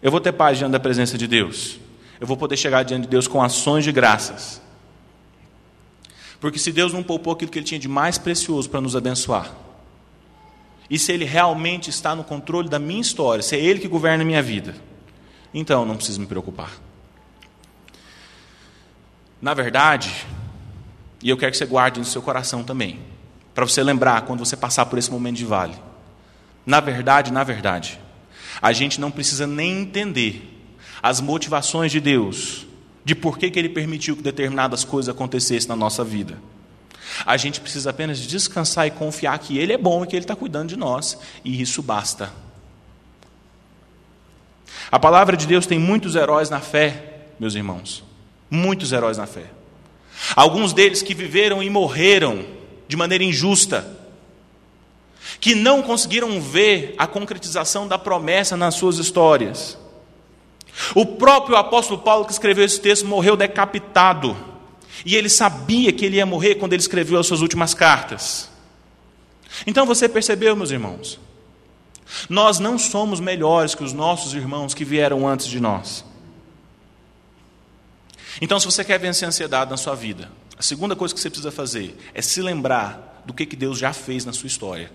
eu 0.00 0.10
vou 0.10 0.20
ter 0.20 0.32
paz 0.32 0.58
diante 0.58 0.72
da 0.72 0.80
presença 0.80 1.16
de 1.16 1.26
Deus, 1.26 1.78
eu 2.20 2.26
vou 2.26 2.36
poder 2.36 2.56
chegar 2.56 2.82
diante 2.82 3.02
de 3.02 3.08
Deus 3.08 3.28
com 3.28 3.42
ações 3.42 3.84
de 3.84 3.92
graças. 3.92 4.60
Porque 6.40 6.58
se 6.58 6.72
Deus 6.72 6.92
não 6.92 7.02
poupou 7.02 7.32
aquilo 7.32 7.50
que 7.50 7.58
Ele 7.58 7.66
tinha 7.66 7.78
de 7.78 7.88
mais 7.88 8.18
precioso 8.18 8.68
para 8.68 8.80
nos 8.80 8.96
abençoar, 8.96 9.52
e 10.90 10.98
se 10.98 11.12
Ele 11.12 11.24
realmente 11.24 11.88
está 11.88 12.14
no 12.14 12.24
controle 12.24 12.68
da 12.68 12.78
minha 12.78 13.00
história, 13.00 13.42
se 13.42 13.56
é 13.56 13.60
Ele 13.60 13.78
que 13.78 13.88
governa 13.88 14.24
a 14.24 14.26
minha 14.26 14.42
vida, 14.42 14.74
então 15.54 15.84
não 15.84 15.96
preciso 15.96 16.20
me 16.20 16.26
preocupar. 16.26 16.72
Na 19.40 19.54
verdade, 19.54 20.26
e 21.22 21.30
eu 21.30 21.36
quero 21.36 21.52
que 21.52 21.58
você 21.58 21.66
guarde 21.66 22.00
no 22.00 22.04
seu 22.04 22.20
coração 22.20 22.64
também, 22.64 22.98
para 23.54 23.64
você 23.64 23.82
lembrar 23.82 24.22
quando 24.22 24.40
você 24.40 24.56
passar 24.56 24.86
por 24.86 24.98
esse 24.98 25.10
momento 25.10 25.36
de 25.36 25.44
vale. 25.44 25.91
Na 26.64 26.80
verdade, 26.80 27.32
na 27.32 27.42
verdade, 27.42 27.98
a 28.60 28.72
gente 28.72 29.00
não 29.00 29.10
precisa 29.10 29.46
nem 29.46 29.80
entender 29.80 30.48
as 31.02 31.20
motivações 31.20 31.90
de 31.90 32.00
Deus, 32.00 32.66
de 33.04 33.14
por 33.14 33.38
que, 33.38 33.50
que 33.50 33.58
Ele 33.58 33.68
permitiu 33.68 34.16
que 34.16 34.22
determinadas 34.22 34.84
coisas 34.84 35.12
acontecessem 35.12 35.68
na 35.68 35.76
nossa 35.76 36.04
vida. 36.04 36.38
A 37.26 37.36
gente 37.36 37.60
precisa 37.60 37.90
apenas 37.90 38.20
descansar 38.20 38.86
e 38.86 38.90
confiar 38.90 39.38
que 39.38 39.58
Ele 39.58 39.72
é 39.72 39.78
bom 39.78 40.04
e 40.04 40.06
que 40.06 40.14
Ele 40.14 40.24
está 40.24 40.36
cuidando 40.36 40.68
de 40.68 40.76
nós, 40.76 41.18
e 41.44 41.60
isso 41.60 41.82
basta. 41.82 42.32
A 44.90 44.98
palavra 44.98 45.36
de 45.36 45.46
Deus 45.46 45.66
tem 45.66 45.78
muitos 45.78 46.14
heróis 46.14 46.50
na 46.50 46.60
fé, 46.60 47.24
meus 47.40 47.54
irmãos. 47.54 48.04
Muitos 48.50 48.92
heróis 48.92 49.16
na 49.16 49.26
fé. 49.26 49.46
Alguns 50.36 50.72
deles 50.72 51.02
que 51.02 51.14
viveram 51.14 51.62
e 51.62 51.70
morreram 51.70 52.44
de 52.86 52.96
maneira 52.96 53.24
injusta, 53.24 54.01
que 55.40 55.54
não 55.54 55.82
conseguiram 55.82 56.40
ver 56.40 56.94
a 56.98 57.06
concretização 57.06 57.86
da 57.86 57.98
promessa 57.98 58.56
nas 58.56 58.74
suas 58.74 58.98
histórias. 58.98 59.78
O 60.94 61.04
próprio 61.04 61.56
apóstolo 61.56 62.00
Paulo, 62.00 62.24
que 62.24 62.32
escreveu 62.32 62.64
esse 62.64 62.80
texto, 62.80 63.06
morreu 63.06 63.36
decapitado 63.36 64.36
e 65.04 65.16
ele 65.16 65.28
sabia 65.28 65.92
que 65.92 66.04
ele 66.04 66.16
ia 66.16 66.26
morrer 66.26 66.56
quando 66.56 66.72
ele 66.72 66.82
escreveu 66.82 67.18
as 67.18 67.26
suas 67.26 67.40
últimas 67.40 67.74
cartas. 67.74 68.50
Então 69.66 69.84
você 69.84 70.08
percebeu, 70.08 70.56
meus 70.56 70.70
irmãos? 70.70 71.20
Nós 72.28 72.58
não 72.58 72.78
somos 72.78 73.20
melhores 73.20 73.74
que 73.74 73.84
os 73.84 73.92
nossos 73.92 74.34
irmãos 74.34 74.74
que 74.74 74.84
vieram 74.84 75.26
antes 75.26 75.46
de 75.46 75.60
nós. 75.60 76.04
Então, 78.40 78.58
se 78.58 78.66
você 78.66 78.84
quer 78.84 78.98
vencer 78.98 79.26
a 79.26 79.28
ansiedade 79.28 79.70
na 79.70 79.76
sua 79.76 79.94
vida, 79.94 80.30
a 80.58 80.62
segunda 80.62 80.96
coisa 80.96 81.14
que 81.14 81.20
você 81.20 81.30
precisa 81.30 81.50
fazer 81.50 81.96
é 82.14 82.22
se 82.22 82.40
lembrar 82.40 83.22
do 83.24 83.32
que, 83.32 83.44
Deus 83.46 83.78
já 83.78 83.92
fez 83.92 84.24
na 84.24 84.32
sua 84.32 84.46
história. 84.46 84.90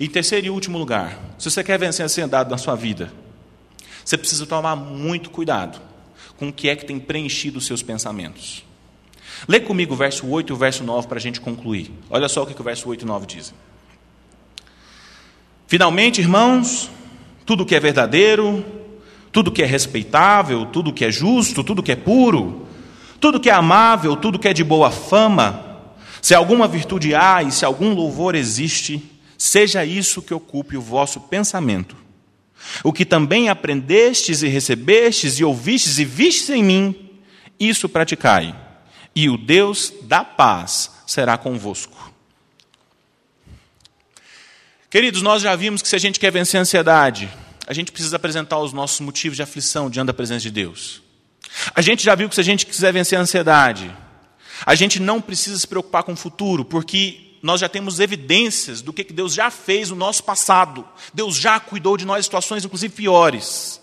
Em 0.00 0.08
terceiro 0.08 0.46
e 0.46 0.50
último 0.50 0.78
lugar, 0.78 1.18
se 1.38 1.50
você 1.50 1.62
quer 1.62 1.78
vencer 1.78 2.02
a 2.02 2.06
ansiedade 2.06 2.50
na 2.50 2.58
sua 2.58 2.74
vida, 2.74 3.12
você 4.04 4.16
precisa 4.16 4.46
tomar 4.46 4.76
muito 4.76 5.30
cuidado 5.30 5.80
com 6.36 6.48
o 6.48 6.52
que 6.52 6.68
é 6.68 6.76
que 6.76 6.84
tem 6.84 6.98
preenchido 6.98 7.58
os 7.58 7.66
seus 7.66 7.82
pensamentos. 7.82 8.64
Lê 9.48 9.60
comigo 9.60 9.94
o 9.94 9.96
verso 9.96 10.26
8 10.26 10.50
e 10.50 10.52
o 10.52 10.56
verso 10.56 10.84
9 10.84 11.08
para 11.08 11.18
a 11.18 11.20
gente 11.20 11.40
concluir. 11.40 11.92
Olha 12.08 12.28
só 12.28 12.42
o 12.42 12.46
que 12.46 12.58
o 12.58 12.64
verso 12.64 12.88
8 12.88 13.02
e 13.02 13.04
9 13.04 13.26
dizem. 13.26 13.54
Finalmente, 15.66 16.20
irmãos, 16.20 16.90
tudo 17.44 17.66
que 17.66 17.74
é 17.74 17.80
verdadeiro, 17.80 18.64
tudo 19.32 19.50
que 19.50 19.62
é 19.62 19.66
respeitável, 19.66 20.66
tudo 20.66 20.92
que 20.92 21.04
é 21.04 21.10
justo, 21.10 21.64
tudo 21.64 21.82
que 21.82 21.92
é 21.92 21.96
puro, 21.96 22.66
tudo 23.20 23.40
que 23.40 23.50
é 23.50 23.52
amável, 23.52 24.16
tudo 24.16 24.38
que 24.38 24.48
é 24.48 24.52
de 24.52 24.64
boa 24.64 24.90
fama, 24.90 25.80
se 26.22 26.34
alguma 26.34 26.68
virtude 26.68 27.14
há 27.14 27.42
e 27.42 27.50
se 27.50 27.64
algum 27.64 27.94
louvor 27.94 28.34
existe, 28.34 29.02
seja 29.46 29.84
isso 29.84 30.22
que 30.22 30.34
ocupe 30.34 30.76
o 30.76 30.82
vosso 30.82 31.20
pensamento. 31.20 31.96
O 32.82 32.92
que 32.92 33.04
também 33.04 33.48
aprendestes 33.48 34.42
e 34.42 34.48
recebestes 34.48 35.38
e 35.38 35.44
ouvistes 35.44 35.98
e 35.98 36.04
vistes 36.04 36.50
em 36.50 36.62
mim, 36.62 37.10
isso 37.58 37.88
praticai, 37.88 38.54
e 39.14 39.28
o 39.28 39.36
Deus 39.36 39.92
da 40.02 40.24
paz 40.24 40.90
será 41.06 41.38
convosco. 41.38 42.12
Queridos, 44.90 45.22
nós 45.22 45.42
já 45.42 45.54
vimos 45.54 45.82
que 45.82 45.88
se 45.88 45.96
a 45.96 45.98
gente 45.98 46.18
quer 46.18 46.30
vencer 46.30 46.58
a 46.58 46.62
ansiedade, 46.62 47.28
a 47.66 47.74
gente 47.74 47.92
precisa 47.92 48.16
apresentar 48.16 48.58
os 48.58 48.72
nossos 48.72 49.00
motivos 49.00 49.36
de 49.36 49.42
aflição 49.42 49.90
diante 49.90 50.06
da 50.06 50.14
presença 50.14 50.42
de 50.42 50.50
Deus. 50.50 51.02
A 51.74 51.82
gente 51.82 52.04
já 52.04 52.14
viu 52.14 52.28
que 52.28 52.34
se 52.34 52.40
a 52.40 52.44
gente 52.44 52.66
quiser 52.66 52.92
vencer 52.92 53.18
a 53.18 53.22
ansiedade, 53.22 53.94
a 54.64 54.74
gente 54.74 55.00
não 55.00 55.20
precisa 55.20 55.58
se 55.58 55.66
preocupar 55.66 56.02
com 56.02 56.12
o 56.12 56.16
futuro, 56.16 56.64
porque 56.64 57.25
nós 57.46 57.60
já 57.60 57.68
temos 57.68 58.00
evidências 58.00 58.82
do 58.82 58.92
que 58.92 59.04
Deus 59.04 59.32
já 59.32 59.52
fez 59.52 59.90
no 59.90 59.96
nosso 59.96 60.24
passado. 60.24 60.84
Deus 61.14 61.36
já 61.36 61.60
cuidou 61.60 61.96
de 61.96 62.04
nós 62.04 62.18
em 62.18 62.22
situações, 62.24 62.64
inclusive, 62.64 62.92
piores. 62.92 63.80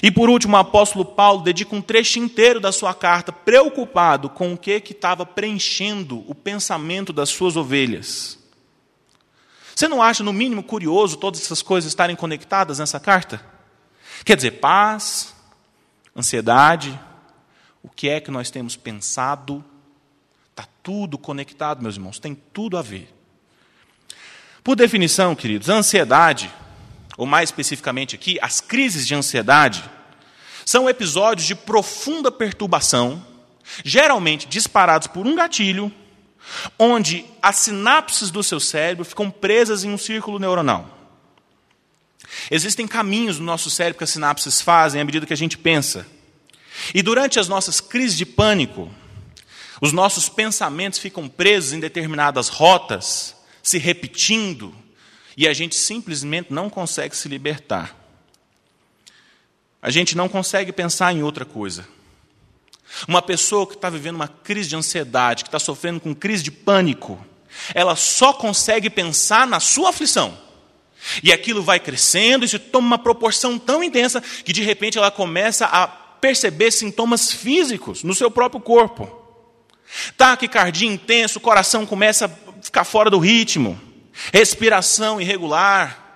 E 0.00 0.08
por 0.08 0.30
último, 0.30 0.56
o 0.56 0.60
apóstolo 0.60 1.04
Paulo 1.04 1.42
dedica 1.42 1.74
um 1.74 1.82
trecho 1.82 2.20
inteiro 2.20 2.60
da 2.60 2.70
sua 2.70 2.94
carta 2.94 3.32
preocupado 3.32 4.30
com 4.30 4.52
o 4.52 4.56
que 4.56 4.80
estava 4.88 5.26
preenchendo 5.26 6.24
o 6.30 6.34
pensamento 6.34 7.12
das 7.12 7.30
suas 7.30 7.56
ovelhas. 7.56 8.38
Você 9.74 9.88
não 9.88 10.00
acha, 10.00 10.22
no 10.22 10.32
mínimo, 10.32 10.62
curioso 10.62 11.16
todas 11.16 11.42
essas 11.42 11.60
coisas 11.60 11.88
estarem 11.88 12.14
conectadas 12.14 12.78
nessa 12.78 13.00
carta? 13.00 13.44
Quer 14.24 14.36
dizer, 14.36 14.52
paz, 14.52 15.34
ansiedade, 16.16 16.98
o 17.82 17.88
que 17.88 18.08
é 18.08 18.20
que 18.20 18.30
nós 18.30 18.48
temos 18.48 18.76
pensado? 18.76 19.64
Tudo 20.86 21.18
conectado, 21.18 21.82
meus 21.82 21.96
irmãos, 21.96 22.20
tem 22.20 22.32
tudo 22.32 22.78
a 22.78 22.82
ver. 22.82 23.12
Por 24.62 24.76
definição, 24.76 25.34
queridos, 25.34 25.68
a 25.68 25.74
ansiedade, 25.74 26.48
ou 27.16 27.26
mais 27.26 27.48
especificamente 27.48 28.14
aqui, 28.14 28.38
as 28.40 28.60
crises 28.60 29.04
de 29.04 29.12
ansiedade, 29.12 29.82
são 30.64 30.88
episódios 30.88 31.44
de 31.44 31.56
profunda 31.56 32.30
perturbação, 32.30 33.20
geralmente 33.84 34.46
disparados 34.46 35.08
por 35.08 35.26
um 35.26 35.34
gatilho 35.34 35.90
onde 36.78 37.26
as 37.42 37.56
sinapses 37.56 38.30
do 38.30 38.44
seu 38.44 38.60
cérebro 38.60 39.04
ficam 39.04 39.28
presas 39.28 39.82
em 39.82 39.90
um 39.90 39.98
círculo 39.98 40.38
neuronal. 40.38 40.88
Existem 42.48 42.86
caminhos 42.86 43.40
no 43.40 43.44
nosso 43.44 43.70
cérebro 43.70 43.98
que 43.98 44.04
as 44.04 44.10
sinapses 44.10 44.60
fazem 44.60 45.00
à 45.00 45.04
medida 45.04 45.26
que 45.26 45.32
a 45.32 45.36
gente 45.36 45.58
pensa. 45.58 46.06
E 46.94 47.02
durante 47.02 47.40
as 47.40 47.48
nossas 47.48 47.80
crises 47.80 48.16
de 48.16 48.24
pânico, 48.24 48.88
os 49.80 49.92
nossos 49.92 50.28
pensamentos 50.28 50.98
ficam 50.98 51.28
presos 51.28 51.72
em 51.72 51.80
determinadas 51.80 52.48
rotas, 52.48 53.36
se 53.62 53.78
repetindo, 53.78 54.74
e 55.36 55.46
a 55.46 55.52
gente 55.52 55.74
simplesmente 55.74 56.52
não 56.52 56.70
consegue 56.70 57.16
se 57.16 57.28
libertar. 57.28 57.94
A 59.82 59.90
gente 59.90 60.16
não 60.16 60.28
consegue 60.28 60.72
pensar 60.72 61.12
em 61.12 61.22
outra 61.22 61.44
coisa. 61.44 61.86
Uma 63.06 63.20
pessoa 63.20 63.66
que 63.66 63.74
está 63.74 63.90
vivendo 63.90 64.16
uma 64.16 64.28
crise 64.28 64.68
de 64.70 64.76
ansiedade, 64.76 65.44
que 65.44 65.48
está 65.48 65.58
sofrendo 65.58 66.00
com 66.00 66.14
crise 66.14 66.42
de 66.42 66.50
pânico, 66.50 67.24
ela 67.74 67.96
só 67.96 68.32
consegue 68.32 68.88
pensar 68.88 69.46
na 69.46 69.60
sua 69.60 69.90
aflição. 69.90 70.36
E 71.22 71.32
aquilo 71.32 71.62
vai 71.62 71.78
crescendo 71.78 72.44
e 72.44 72.48
se 72.48 72.58
toma 72.58 72.86
uma 72.86 72.98
proporção 72.98 73.58
tão 73.58 73.84
intensa 73.84 74.20
que 74.20 74.52
de 74.52 74.62
repente 74.62 74.98
ela 74.98 75.10
começa 75.10 75.66
a 75.66 75.86
perceber 75.86 76.70
sintomas 76.70 77.30
físicos 77.30 78.02
no 78.02 78.14
seu 78.14 78.30
próprio 78.30 78.60
corpo. 78.60 79.25
Taquicardia 80.16 80.88
intenso, 80.88 81.38
o 81.38 81.42
coração 81.42 81.86
começa 81.86 82.26
a 82.26 82.62
ficar 82.62 82.84
fora 82.84 83.10
do 83.10 83.18
ritmo, 83.18 83.80
respiração 84.32 85.20
irregular, 85.20 86.06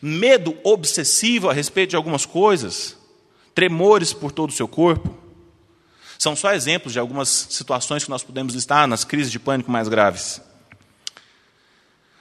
medo 0.00 0.56
obsessivo 0.62 1.48
a 1.48 1.52
respeito 1.52 1.90
de 1.90 1.96
algumas 1.96 2.26
coisas, 2.26 2.96
tremores 3.54 4.12
por 4.12 4.32
todo 4.32 4.50
o 4.50 4.54
seu 4.54 4.68
corpo. 4.68 5.16
São 6.18 6.36
só 6.36 6.52
exemplos 6.52 6.92
de 6.92 6.98
algumas 6.98 7.28
situações 7.28 8.04
que 8.04 8.10
nós 8.10 8.22
podemos 8.22 8.54
estar 8.54 8.86
nas 8.86 9.04
crises 9.04 9.32
de 9.32 9.38
pânico 9.38 9.70
mais 9.70 9.88
graves. 9.88 10.42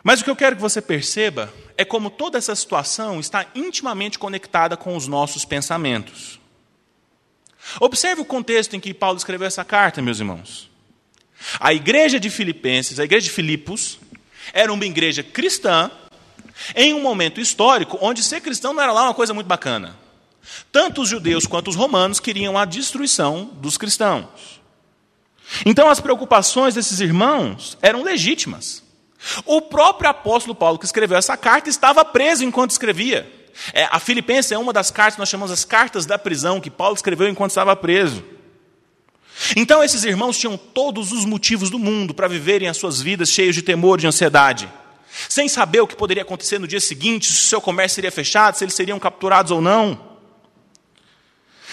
Mas 0.02 0.22
o 0.22 0.24
que 0.24 0.30
eu 0.30 0.36
quero 0.36 0.56
que 0.56 0.62
você 0.62 0.82
perceba 0.82 1.54
é 1.78 1.84
como 1.84 2.10
toda 2.10 2.38
essa 2.38 2.56
situação 2.56 3.20
está 3.20 3.46
intimamente 3.54 4.18
conectada 4.18 4.78
com 4.78 4.96
os 4.96 5.08
nossos 5.08 5.44
pensamentos. 5.44 6.40
Observe 7.80 8.22
o 8.22 8.26
contexto 8.26 8.76
em 8.76 8.80
que 8.80 8.94
Paulo 8.94 9.18
escreveu 9.18 9.46
essa 9.46 9.66
carta, 9.66 10.02
meus 10.02 10.20
irmãos. 10.20 10.69
A 11.60 11.74
igreja 11.74 12.20
de 12.20 12.30
Filipenses, 12.30 13.00
a 13.00 13.04
igreja 13.04 13.26
de 13.26 13.32
Filipos, 13.32 14.00
era 14.54 14.72
uma 14.72 14.86
igreja 14.86 15.24
cristã 15.24 15.92
em 16.76 16.94
um 16.94 17.02
momento 17.02 17.40
histórico 17.40 17.98
onde 18.02 18.24
ser 18.24 18.42
cristão 18.42 18.74
não 18.74 18.82
era 18.82 18.92
lá 18.92 19.04
uma 19.04 19.14
coisa 19.14 19.34
muito 19.34 19.48
bacana. 19.48 19.96
Tanto 20.72 21.02
os 21.02 21.10
judeus 21.10 21.46
quanto 21.46 21.70
os 21.70 21.76
romanos 21.76 22.20
queriam 22.20 22.58
a 22.58 22.66
destruição 22.66 23.46
dos 23.56 23.78
cristãos. 23.78 24.28
Então 25.66 25.90
as 25.90 26.00
preocupações 26.00 26.76
desses 26.76 27.00
irmãos 27.00 27.78
eram 27.82 28.04
legítimas. 28.04 28.84
O 29.46 29.62
próprio 29.62 30.10
apóstolo 30.10 30.56
Paulo, 30.56 30.80
que 30.80 30.86
escreveu 30.86 31.18
essa 31.18 31.36
carta, 31.36 31.70
estava 31.70 32.06
preso 32.06 32.44
enquanto 32.44 32.72
escrevia. 32.72 33.30
É, 33.74 33.88
a 33.92 34.00
Filipenses 34.00 34.52
é 34.52 34.58
uma 34.58 34.72
das 34.72 34.90
cartas 34.90 35.18
nós 35.18 35.28
chamamos 35.28 35.52
as 35.52 35.66
cartas 35.66 36.06
da 36.06 36.18
prisão, 36.18 36.62
que 36.62 36.70
Paulo 36.70 36.96
escreveu 36.96 37.28
enquanto 37.28 37.52
estava 37.52 37.76
preso. 37.76 38.24
Então 39.56 39.84
esses 39.84 40.04
irmãos 40.04 40.38
tinham 40.38 40.58
todos 40.58 41.12
os 41.12 41.26
motivos 41.26 41.70
do 41.70 41.80
mundo 41.80 42.14
para 42.14 42.28
viverem 42.28 42.68
as 42.68 42.78
suas 42.78 43.02
vidas 43.02 43.30
cheios 43.30 43.56
de 43.56 43.62
temor 43.62 43.98
e 43.98 44.02
de 44.02 44.08
ansiedade, 44.08 44.70
sem 45.28 45.48
saber 45.48 45.82
o 45.82 45.88
que 45.88 45.96
poderia 45.96 46.24
acontecer 46.24 46.60
no 46.60 46.68
dia 46.68 46.80
seguinte, 46.80 47.32
se 47.32 47.34
o 47.34 47.48
seu 47.48 47.62
comércio 47.62 47.96
seria 47.96 48.12
fechado, 48.12 48.56
se 48.56 48.64
eles 48.64 48.74
seriam 48.74 49.00
capturados 49.00 49.52
ou 49.52 49.62
não. 49.62 50.10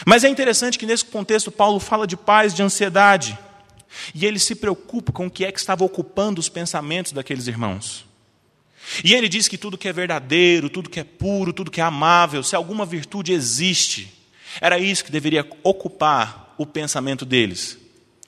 Mas 0.04 0.24
é 0.24 0.28
interessante 0.28 0.78
que 0.78 0.86
nesse 0.86 1.04
contexto 1.04 1.50
Paulo 1.50 1.80
fala 1.80 2.06
de 2.06 2.16
paz, 2.16 2.54
de 2.54 2.62
ansiedade. 2.62 3.38
E 4.14 4.26
ele 4.26 4.38
se 4.38 4.54
preocupa 4.54 5.10
com 5.10 5.26
o 5.26 5.30
que 5.30 5.44
é 5.44 5.50
que 5.50 5.58
estava 5.58 5.84
ocupando 5.84 6.40
os 6.40 6.48
pensamentos 6.48 7.12
daqueles 7.12 7.46
irmãos. 7.46 8.04
E 9.02 9.14
ele 9.14 9.28
diz 9.28 9.48
que 9.48 9.58
tudo 9.58 9.78
que 9.78 9.88
é 9.88 9.92
verdadeiro, 9.92 10.68
tudo 10.68 10.90
que 10.90 11.00
é 11.00 11.04
puro, 11.04 11.52
tudo 11.52 11.70
que 11.70 11.80
é 11.80 11.84
amável, 11.84 12.42
se 12.42 12.54
alguma 12.54 12.84
virtude 12.84 13.32
existe, 13.32 14.12
era 14.60 14.78
isso 14.78 15.04
que 15.04 15.10
deveria 15.10 15.48
ocupar 15.62 16.45
o 16.56 16.66
pensamento 16.66 17.24
deles. 17.24 17.78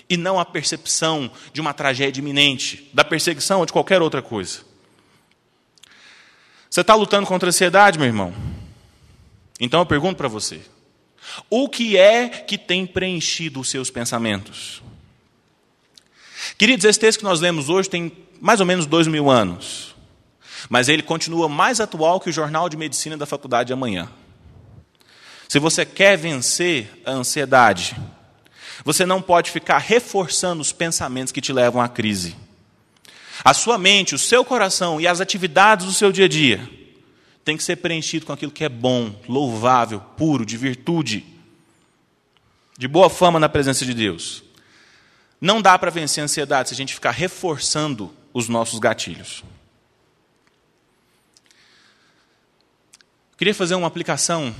E 0.08 0.16
não 0.16 0.40
a 0.40 0.44
percepção 0.44 1.30
de 1.52 1.60
uma 1.60 1.74
tragédia 1.74 2.20
iminente, 2.20 2.88
da 2.94 3.04
perseguição 3.04 3.60
ou 3.60 3.66
de 3.66 3.72
qualquer 3.72 4.00
outra 4.00 4.22
coisa. 4.22 4.60
Você 6.70 6.80
está 6.80 6.94
lutando 6.94 7.26
contra 7.26 7.48
a 7.48 7.50
ansiedade, 7.50 7.98
meu 7.98 8.06
irmão? 8.06 8.34
Então 9.60 9.80
eu 9.80 9.86
pergunto 9.86 10.16
para 10.16 10.28
você: 10.28 10.60
o 11.50 11.68
que 11.68 11.96
é 11.96 12.28
que 12.28 12.56
tem 12.56 12.86
preenchido 12.86 13.60
os 13.60 13.68
seus 13.68 13.90
pensamentos? 13.90 14.82
Queridos, 16.56 16.84
esse 16.84 16.98
texto 16.98 17.18
que 17.18 17.24
nós 17.24 17.40
lemos 17.40 17.68
hoje 17.68 17.90
tem 17.90 18.12
mais 18.40 18.60
ou 18.60 18.66
menos 18.66 18.86
dois 18.86 19.06
mil 19.06 19.30
anos, 19.30 19.94
mas 20.68 20.88
ele 20.88 21.02
continua 21.02 21.48
mais 21.48 21.80
atual 21.80 22.20
que 22.20 22.30
o 22.30 22.32
Jornal 22.32 22.68
de 22.68 22.76
Medicina 22.76 23.16
da 23.16 23.26
Faculdade 23.26 23.68
de 23.68 23.72
amanhã. 23.72 24.08
Se 25.48 25.58
você 25.58 25.84
quer 25.86 26.16
vencer 26.16 27.02
a 27.04 27.12
ansiedade, 27.12 27.96
você 28.84 29.04
não 29.04 29.20
pode 29.20 29.50
ficar 29.50 29.78
reforçando 29.78 30.62
os 30.62 30.72
pensamentos 30.72 31.32
que 31.32 31.40
te 31.40 31.52
levam 31.52 31.80
à 31.80 31.88
crise. 31.88 32.36
A 33.44 33.54
sua 33.54 33.78
mente, 33.78 34.14
o 34.14 34.18
seu 34.18 34.44
coração 34.44 35.00
e 35.00 35.06
as 35.06 35.20
atividades 35.20 35.86
do 35.86 35.92
seu 35.92 36.10
dia 36.10 36.24
a 36.24 36.28
dia 36.28 36.68
tem 37.44 37.56
que 37.56 37.62
ser 37.62 37.76
preenchido 37.76 38.26
com 38.26 38.32
aquilo 38.32 38.52
que 38.52 38.64
é 38.64 38.68
bom, 38.68 39.14
louvável, 39.28 40.00
puro, 40.16 40.44
de 40.44 40.56
virtude, 40.56 41.24
de 42.76 42.86
boa 42.86 43.08
fama 43.08 43.40
na 43.40 43.48
presença 43.48 43.84
de 43.84 43.94
Deus. 43.94 44.42
Não 45.40 45.62
dá 45.62 45.78
para 45.78 45.90
vencer 45.90 46.20
a 46.20 46.24
ansiedade 46.24 46.68
se 46.68 46.74
a 46.74 46.76
gente 46.76 46.92
ficar 46.92 47.12
reforçando 47.12 48.12
os 48.34 48.48
nossos 48.48 48.78
gatilhos. 48.78 49.44
Queria 53.38 53.54
fazer 53.54 53.76
uma 53.76 53.86
aplicação 53.86 54.54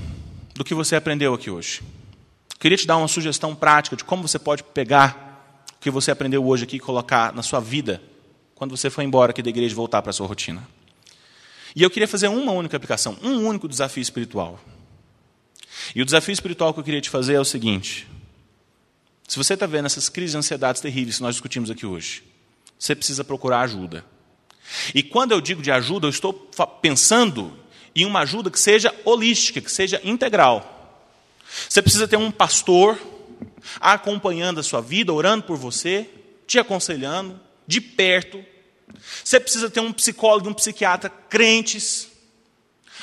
do 0.55 0.65
que 0.65 0.73
você 0.73 0.95
aprendeu 0.95 1.35
aqui 1.35 1.51
hoje. 1.51 1.83
Queria 2.59 2.77
te 2.77 2.87
dar 2.87 2.97
uma 2.97 3.09
sugestão 3.09 3.55
prática 3.55 3.95
de 3.95 4.05
como 4.05 4.27
você 4.27 4.39
pode 4.39 4.65
pegar 4.65 5.65
o 5.77 5.81
que 5.81 5.91
você 5.91 6.11
aprendeu 6.11 6.45
hoje 6.45 6.65
aqui 6.65 6.77
e 6.77 6.81
colocar 6.81 7.33
na 7.33 7.43
sua 7.43 7.61
vida 7.61 8.03
quando 8.55 8.77
você 8.77 8.91
for 8.91 9.03
embora 9.03 9.31
aqui 9.31 9.43
da 9.43 9.51
igreja 9.51 9.73
e 9.73 9.77
voltar 9.77 10.03
para 10.03 10.11
a 10.11 10.13
sua 10.13 10.27
rotina. 10.27 10.67
E 11.77 11.83
eu 11.83 11.91
queria 11.91 12.09
fazer 12.09 12.27
uma 12.27 12.51
única 12.51 12.77
aplicação, 12.77 13.17
um 13.23 13.47
único 13.47 13.69
desafio 13.69 14.03
espiritual. 14.03 14.59
E 15.95 16.03
o 16.03 16.05
desafio 16.05 16.33
espiritual 16.33 16.75
que 16.75 16.81
eu 16.81 16.85
queria 16.85 17.01
te 17.01 17.09
fazer 17.09 17.35
é 17.35 17.41
o 17.41 17.45
seguinte: 17.45 18.09
se 19.29 19.37
você 19.37 19.55
está 19.55 19.67
vendo 19.67 19.87
essas 19.87 20.09
crises 20.09 20.33
de 20.33 20.39
ansiedades 20.39 20.81
terríveis 20.81 21.17
que 21.17 21.23
nós 21.23 21.37
discutimos 21.37 21.71
aqui 21.71 21.87
hoje, 21.87 22.25
você 22.77 22.97
precisa 22.97 23.23
procurar 23.23 23.61
ajuda. 23.61 24.05
E 24.93 25.03
quando 25.03 25.33
eu 25.33 25.41
digo 25.41 25.63
de 25.63 25.71
ajuda, 25.71 26.07
eu 26.07 26.11
estou 26.11 26.33
pensando 26.83 27.57
em 27.95 28.05
uma 28.05 28.21
ajuda 28.21 28.51
que 28.51 28.59
seja 28.59 28.95
holística, 29.05 29.61
que 29.61 29.71
seja 29.71 30.01
integral. 30.03 30.78
Você 31.69 31.81
precisa 31.83 32.07
ter 32.07 32.17
um 32.17 32.31
pastor 32.31 32.99
acompanhando 33.81 34.61
a 34.61 34.63
sua 34.63 34.81
vida, 34.81 35.13
orando 35.13 35.45
por 35.45 35.57
você, 35.57 36.09
te 36.47 36.59
aconselhando, 36.59 37.41
de 37.67 37.81
perto. 37.81 38.45
Você 39.23 39.39
precisa 39.39 39.71
ter 39.71 39.81
um 39.81 39.93
psicólogo, 39.93 40.49
um 40.49 40.55
psiquiatra 40.55 41.11
crentes. 41.29 42.09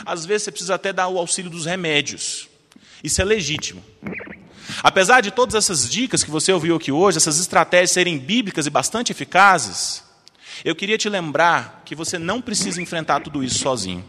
Às 0.05 0.25
vezes 0.25 0.43
você 0.43 0.51
precisa 0.51 0.75
até 0.75 0.91
dar 0.91 1.07
o 1.07 1.17
auxílio 1.17 1.49
dos 1.49 1.65
remédios. 1.65 2.49
Isso 3.03 3.21
é 3.21 3.25
legítimo. 3.25 3.83
Apesar 4.81 5.21
de 5.21 5.31
todas 5.31 5.55
essas 5.55 5.89
dicas 5.89 6.23
que 6.23 6.31
você 6.31 6.51
ouviu 6.51 6.75
aqui 6.75 6.91
hoje, 6.91 7.17
essas 7.17 7.39
estratégias 7.39 7.91
serem 7.91 8.17
bíblicas 8.17 8.65
e 8.65 8.69
bastante 8.69 9.11
eficazes, 9.11 10.03
eu 10.63 10.75
queria 10.75 10.97
te 10.97 11.07
lembrar 11.07 11.83
que 11.85 11.95
você 11.95 12.17
não 12.17 12.41
precisa 12.41 12.81
enfrentar 12.81 13.21
tudo 13.21 13.43
isso 13.43 13.59
sozinho. 13.59 14.03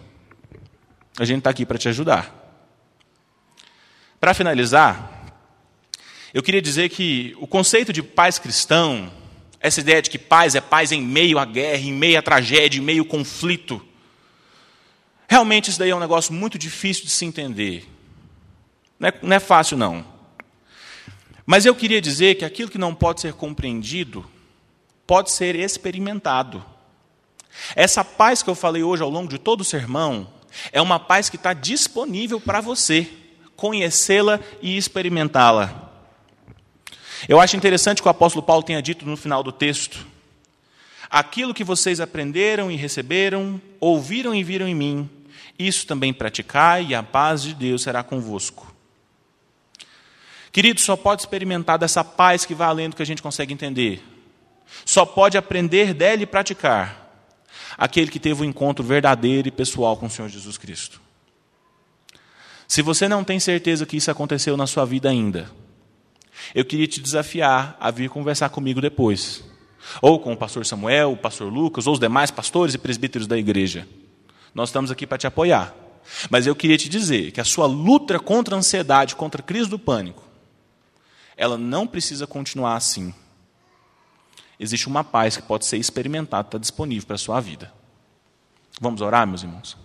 A 1.19 1.25
gente 1.25 1.39
está 1.39 1.51
aqui 1.51 1.65
para 1.65 1.79
te 1.79 1.89
ajudar. 1.89 2.46
Para 4.27 4.35
finalizar, 4.35 5.25
eu 6.35 6.43
queria 6.43 6.61
dizer 6.61 6.89
que 6.89 7.37
o 7.39 7.47
conceito 7.47 7.93
de 7.93 8.03
paz 8.03 8.41
cristão, 8.41 9.09
essa 9.61 9.79
ideia 9.79 10.03
de 10.03 10.11
que 10.11 10.19
paz 10.19 10.57
é 10.57 10.61
paz 10.61 10.91
em 10.91 11.01
meio 11.01 11.39
à 11.39 11.45
guerra, 11.45 11.83
em 11.83 11.93
meio 11.93 12.19
à 12.19 12.23
tragédia, 12.23 12.81
em 12.81 12.83
meio 12.83 13.05
ao 13.05 13.09
conflito, 13.09 13.81
realmente 15.29 15.71
isso 15.71 15.79
daí 15.79 15.91
é 15.91 15.95
um 15.95 16.01
negócio 16.01 16.35
muito 16.35 16.59
difícil 16.59 17.05
de 17.05 17.11
se 17.11 17.25
entender. 17.25 17.89
Não 18.99 19.09
é, 19.11 19.15
não 19.23 19.37
é 19.37 19.39
fácil, 19.39 19.77
não. 19.77 20.05
Mas 21.47 21.65
eu 21.65 21.73
queria 21.73 22.01
dizer 22.01 22.35
que 22.35 22.45
aquilo 22.45 22.69
que 22.69 22.79
não 22.79 22.97
pode 22.97 23.21
ser 23.21 23.33
compreendido 23.33 24.29
pode 25.07 25.31
ser 25.31 25.55
experimentado. 25.55 26.65
Essa 27.77 28.05
paz 28.05 28.43
que 28.43 28.51
eu 28.51 28.57
falei 28.57 28.83
hoje 28.83 29.05
ao 29.05 29.09
longo 29.09 29.29
de 29.29 29.39
todo 29.39 29.61
o 29.61 29.65
sermão 29.65 30.27
é 30.73 30.83
uma 30.83 30.99
paz 30.99 31.31
que 31.31 31.37
está 31.37 31.53
disponível 31.53 32.41
para 32.41 32.61
você 32.61 33.09
conhecê-la 33.57 34.39
e 34.61 34.77
experimentá-la. 34.77 35.91
Eu 37.29 37.41
acho 37.41 37.57
interessante 37.57 38.03
que 38.03 38.09
o 38.09 38.11
apóstolo 38.11 38.45
Paulo 38.45 38.63
tenha 38.63 38.83
dito 38.83 39.07
no 39.07 39.17
final 39.17 39.43
do 39.43 39.51
texto: 39.51 40.07
Aquilo 41.11 41.55
que 41.55 41.65
vocês 41.65 42.01
aprenderam 42.01 42.71
e 42.71 42.77
receberam, 42.77 43.61
ouviram 43.81 44.35
e 44.35 44.45
viram 44.45 44.69
em 44.69 44.75
mim, 44.75 45.11
isso 45.59 45.87
também 45.87 46.13
praticai, 46.13 46.87
e 46.89 46.95
a 46.95 47.03
paz 47.03 47.43
de 47.43 47.55
Deus 47.55 47.83
será 47.83 48.03
convosco. 48.03 48.75
Querido, 50.53 50.81
só 50.81 50.97
pode 50.97 51.23
experimentar 51.23 51.79
dessa 51.79 52.03
paz 52.03 52.45
que 52.45 52.55
vai 52.55 52.69
além 52.69 52.89
do 52.89 52.97
que 52.97 53.03
a 53.03 53.07
gente 53.07 53.23
consegue 53.23 53.53
entender. 53.53 54.03
Só 54.85 55.05
pode 55.05 55.37
aprender 55.37 55.95
dela 55.95 56.23
e 56.23 56.27
praticar 56.27 57.07
aquele 57.77 58.11
que 58.11 58.19
teve 58.19 58.43
um 58.43 58.45
encontro 58.45 58.85
verdadeiro 58.85 59.49
e 59.49 59.51
pessoal 59.51 59.97
com 59.97 60.07
o 60.07 60.11
Senhor 60.11 60.29
Jesus 60.29 60.57
Cristo. 60.57 61.01
Se 62.69 62.83
você 62.83 63.09
não 63.09 63.23
tem 63.23 63.39
certeza 63.39 63.87
que 63.87 63.97
isso 63.97 64.11
aconteceu 64.11 64.57
na 64.57 64.67
sua 64.67 64.85
vida 64.85 65.09
ainda, 65.09 65.51
eu 66.55 66.65
queria 66.65 66.87
te 66.87 67.01
desafiar 67.01 67.77
a 67.81 67.91
vir 67.91 68.11
conversar 68.11 68.49
comigo 68.49 68.81
depois. 68.81 69.45
Ou 70.03 70.19
com 70.19 70.33
o 70.33 70.37
pastor 70.37 70.67
Samuel, 70.67 71.13
o 71.13 71.17
pastor 71.17 71.53
Lucas, 71.53 71.87
ou 71.87 71.93
os 71.93 72.01
demais 72.01 72.31
pastores 72.31 72.75
e 72.75 72.79
presbíteros 72.79 73.27
da 73.27 73.39
igreja. 73.39 73.87
Nós 74.55 74.69
estamos 74.69 74.91
aqui 74.91 75.07
para 75.07 75.19
te 75.19 75.27
apoiar. 75.27 75.75
Mas 76.31 76.47
eu 76.47 76.55
queria 76.55 76.79
te 76.79 76.89
dizer 76.89 77.33
que 77.33 77.41
a 77.41 77.45
sua 77.45 77.67
luta 77.67 78.19
contra 78.19 78.55
a 78.55 78.59
ansiedade, 78.59 79.17
contra 79.17 79.41
a 79.41 79.45
crise 79.45 79.69
do 79.69 79.79
pânico, 79.79 80.25
ela 81.37 81.59
não 81.59 81.87
precisa 81.87 82.27
continuar 82.27 82.77
assim. 82.77 83.15
Existe 84.59 84.87
uma 84.87 85.05
paz 85.05 85.37
que 85.37 85.43
pode 85.43 85.67
ser 85.67 85.77
experimentada, 85.77 86.49
está 86.49 86.59
disponível 86.59 87.07
para 87.07 87.17
a 87.17 87.19
sua 87.19 87.41
vida. 87.41 87.73
Vamos 88.81 89.01
orar, 89.01 89.27
meus 89.27 89.43
irmãos? 89.43 89.77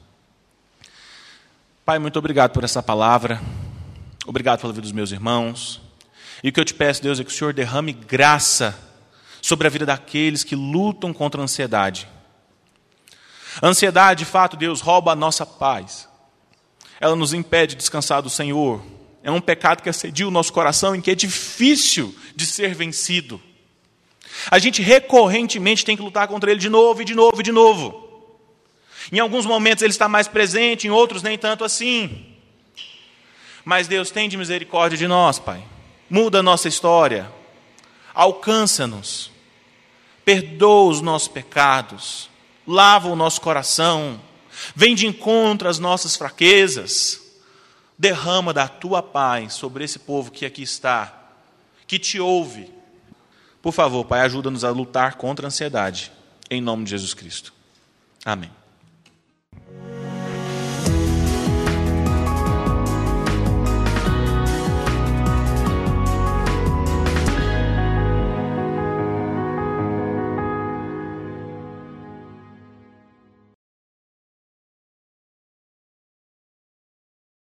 Pai, 1.83 1.97
muito 1.97 2.19
obrigado 2.19 2.51
por 2.51 2.63
essa 2.63 2.83
palavra. 2.83 3.41
Obrigado 4.27 4.61
pela 4.61 4.71
vida 4.71 4.83
dos 4.83 4.91
meus 4.91 5.11
irmãos. 5.11 5.81
E 6.43 6.49
o 6.49 6.53
que 6.53 6.59
eu 6.59 6.65
te 6.65 6.75
peço, 6.75 7.01
Deus, 7.01 7.19
é 7.19 7.23
que 7.23 7.31
o 7.31 7.33
Senhor 7.33 7.53
derrame 7.53 7.91
graça 7.91 8.77
sobre 9.41 9.65
a 9.65 9.69
vida 9.69 9.83
daqueles 9.83 10.43
que 10.43 10.55
lutam 10.55 11.11
contra 11.11 11.41
a 11.41 11.43
ansiedade. 11.43 12.07
A 13.59 13.67
ansiedade, 13.67 14.23
de 14.23 14.29
fato, 14.29 14.55
Deus, 14.55 14.79
rouba 14.79 15.13
a 15.13 15.15
nossa 15.15 15.43
paz. 15.43 16.07
Ela 16.99 17.15
nos 17.15 17.33
impede 17.33 17.73
de 17.73 17.77
descansar 17.77 18.21
do 18.21 18.29
Senhor. 18.29 18.85
É 19.23 19.31
um 19.31 19.41
pecado 19.41 19.81
que 19.81 19.89
assedia 19.89 20.27
o 20.27 20.31
nosso 20.31 20.53
coração 20.53 20.95
e 20.95 21.01
que 21.01 21.09
é 21.09 21.15
difícil 21.15 22.15
de 22.35 22.45
ser 22.45 22.75
vencido. 22.75 23.41
A 24.51 24.59
gente 24.59 24.83
recorrentemente 24.83 25.83
tem 25.83 25.97
que 25.97 26.03
lutar 26.03 26.27
contra 26.27 26.51
ele 26.51 26.59
de 26.59 26.69
novo 26.69 27.01
e 27.01 27.05
de 27.05 27.15
novo 27.15 27.39
e 27.39 27.43
de 27.43 27.51
novo. 27.51 28.10
Em 29.11 29.19
alguns 29.19 29.45
momentos 29.45 29.83
ele 29.83 29.91
está 29.91 30.07
mais 30.07 30.27
presente, 30.27 30.87
em 30.87 30.89
outros 30.89 31.21
nem 31.21 31.37
tanto 31.37 31.63
assim. 31.63 32.25
Mas 33.65 33.87
Deus 33.87 34.09
tem 34.09 34.29
de 34.29 34.37
misericórdia 34.37 34.97
de 34.97 35.07
nós, 35.07 35.37
Pai. 35.37 35.63
Muda 36.09 36.39
a 36.39 36.43
nossa 36.43 36.67
história. 36.67 37.31
Alcança-nos. 38.13 39.31
Perdoa 40.23 40.91
os 40.91 41.01
nossos 41.01 41.27
pecados. 41.27 42.29
Lava 42.65 43.09
o 43.09 43.15
nosso 43.15 43.41
coração. 43.41 44.19
Vem 44.75 44.95
de 44.95 45.07
encontro 45.07 45.67
às 45.67 45.79
nossas 45.79 46.15
fraquezas. 46.15 47.21
Derrama 47.97 48.53
da 48.53 48.67
tua 48.67 49.03
paz 49.03 49.53
sobre 49.53 49.83
esse 49.83 49.99
povo 49.99 50.31
que 50.31 50.45
aqui 50.45 50.63
está, 50.63 51.13
que 51.85 51.99
te 51.99 52.19
ouve. 52.19 52.71
Por 53.61 53.71
favor, 53.71 54.03
Pai, 54.05 54.21
ajuda-nos 54.21 54.63
a 54.63 54.71
lutar 54.71 55.15
contra 55.15 55.45
a 55.45 55.49
ansiedade. 55.49 56.11
Em 56.49 56.59
nome 56.59 56.83
de 56.83 56.91
Jesus 56.91 57.13
Cristo. 57.13 57.53
Amém. 58.25 58.60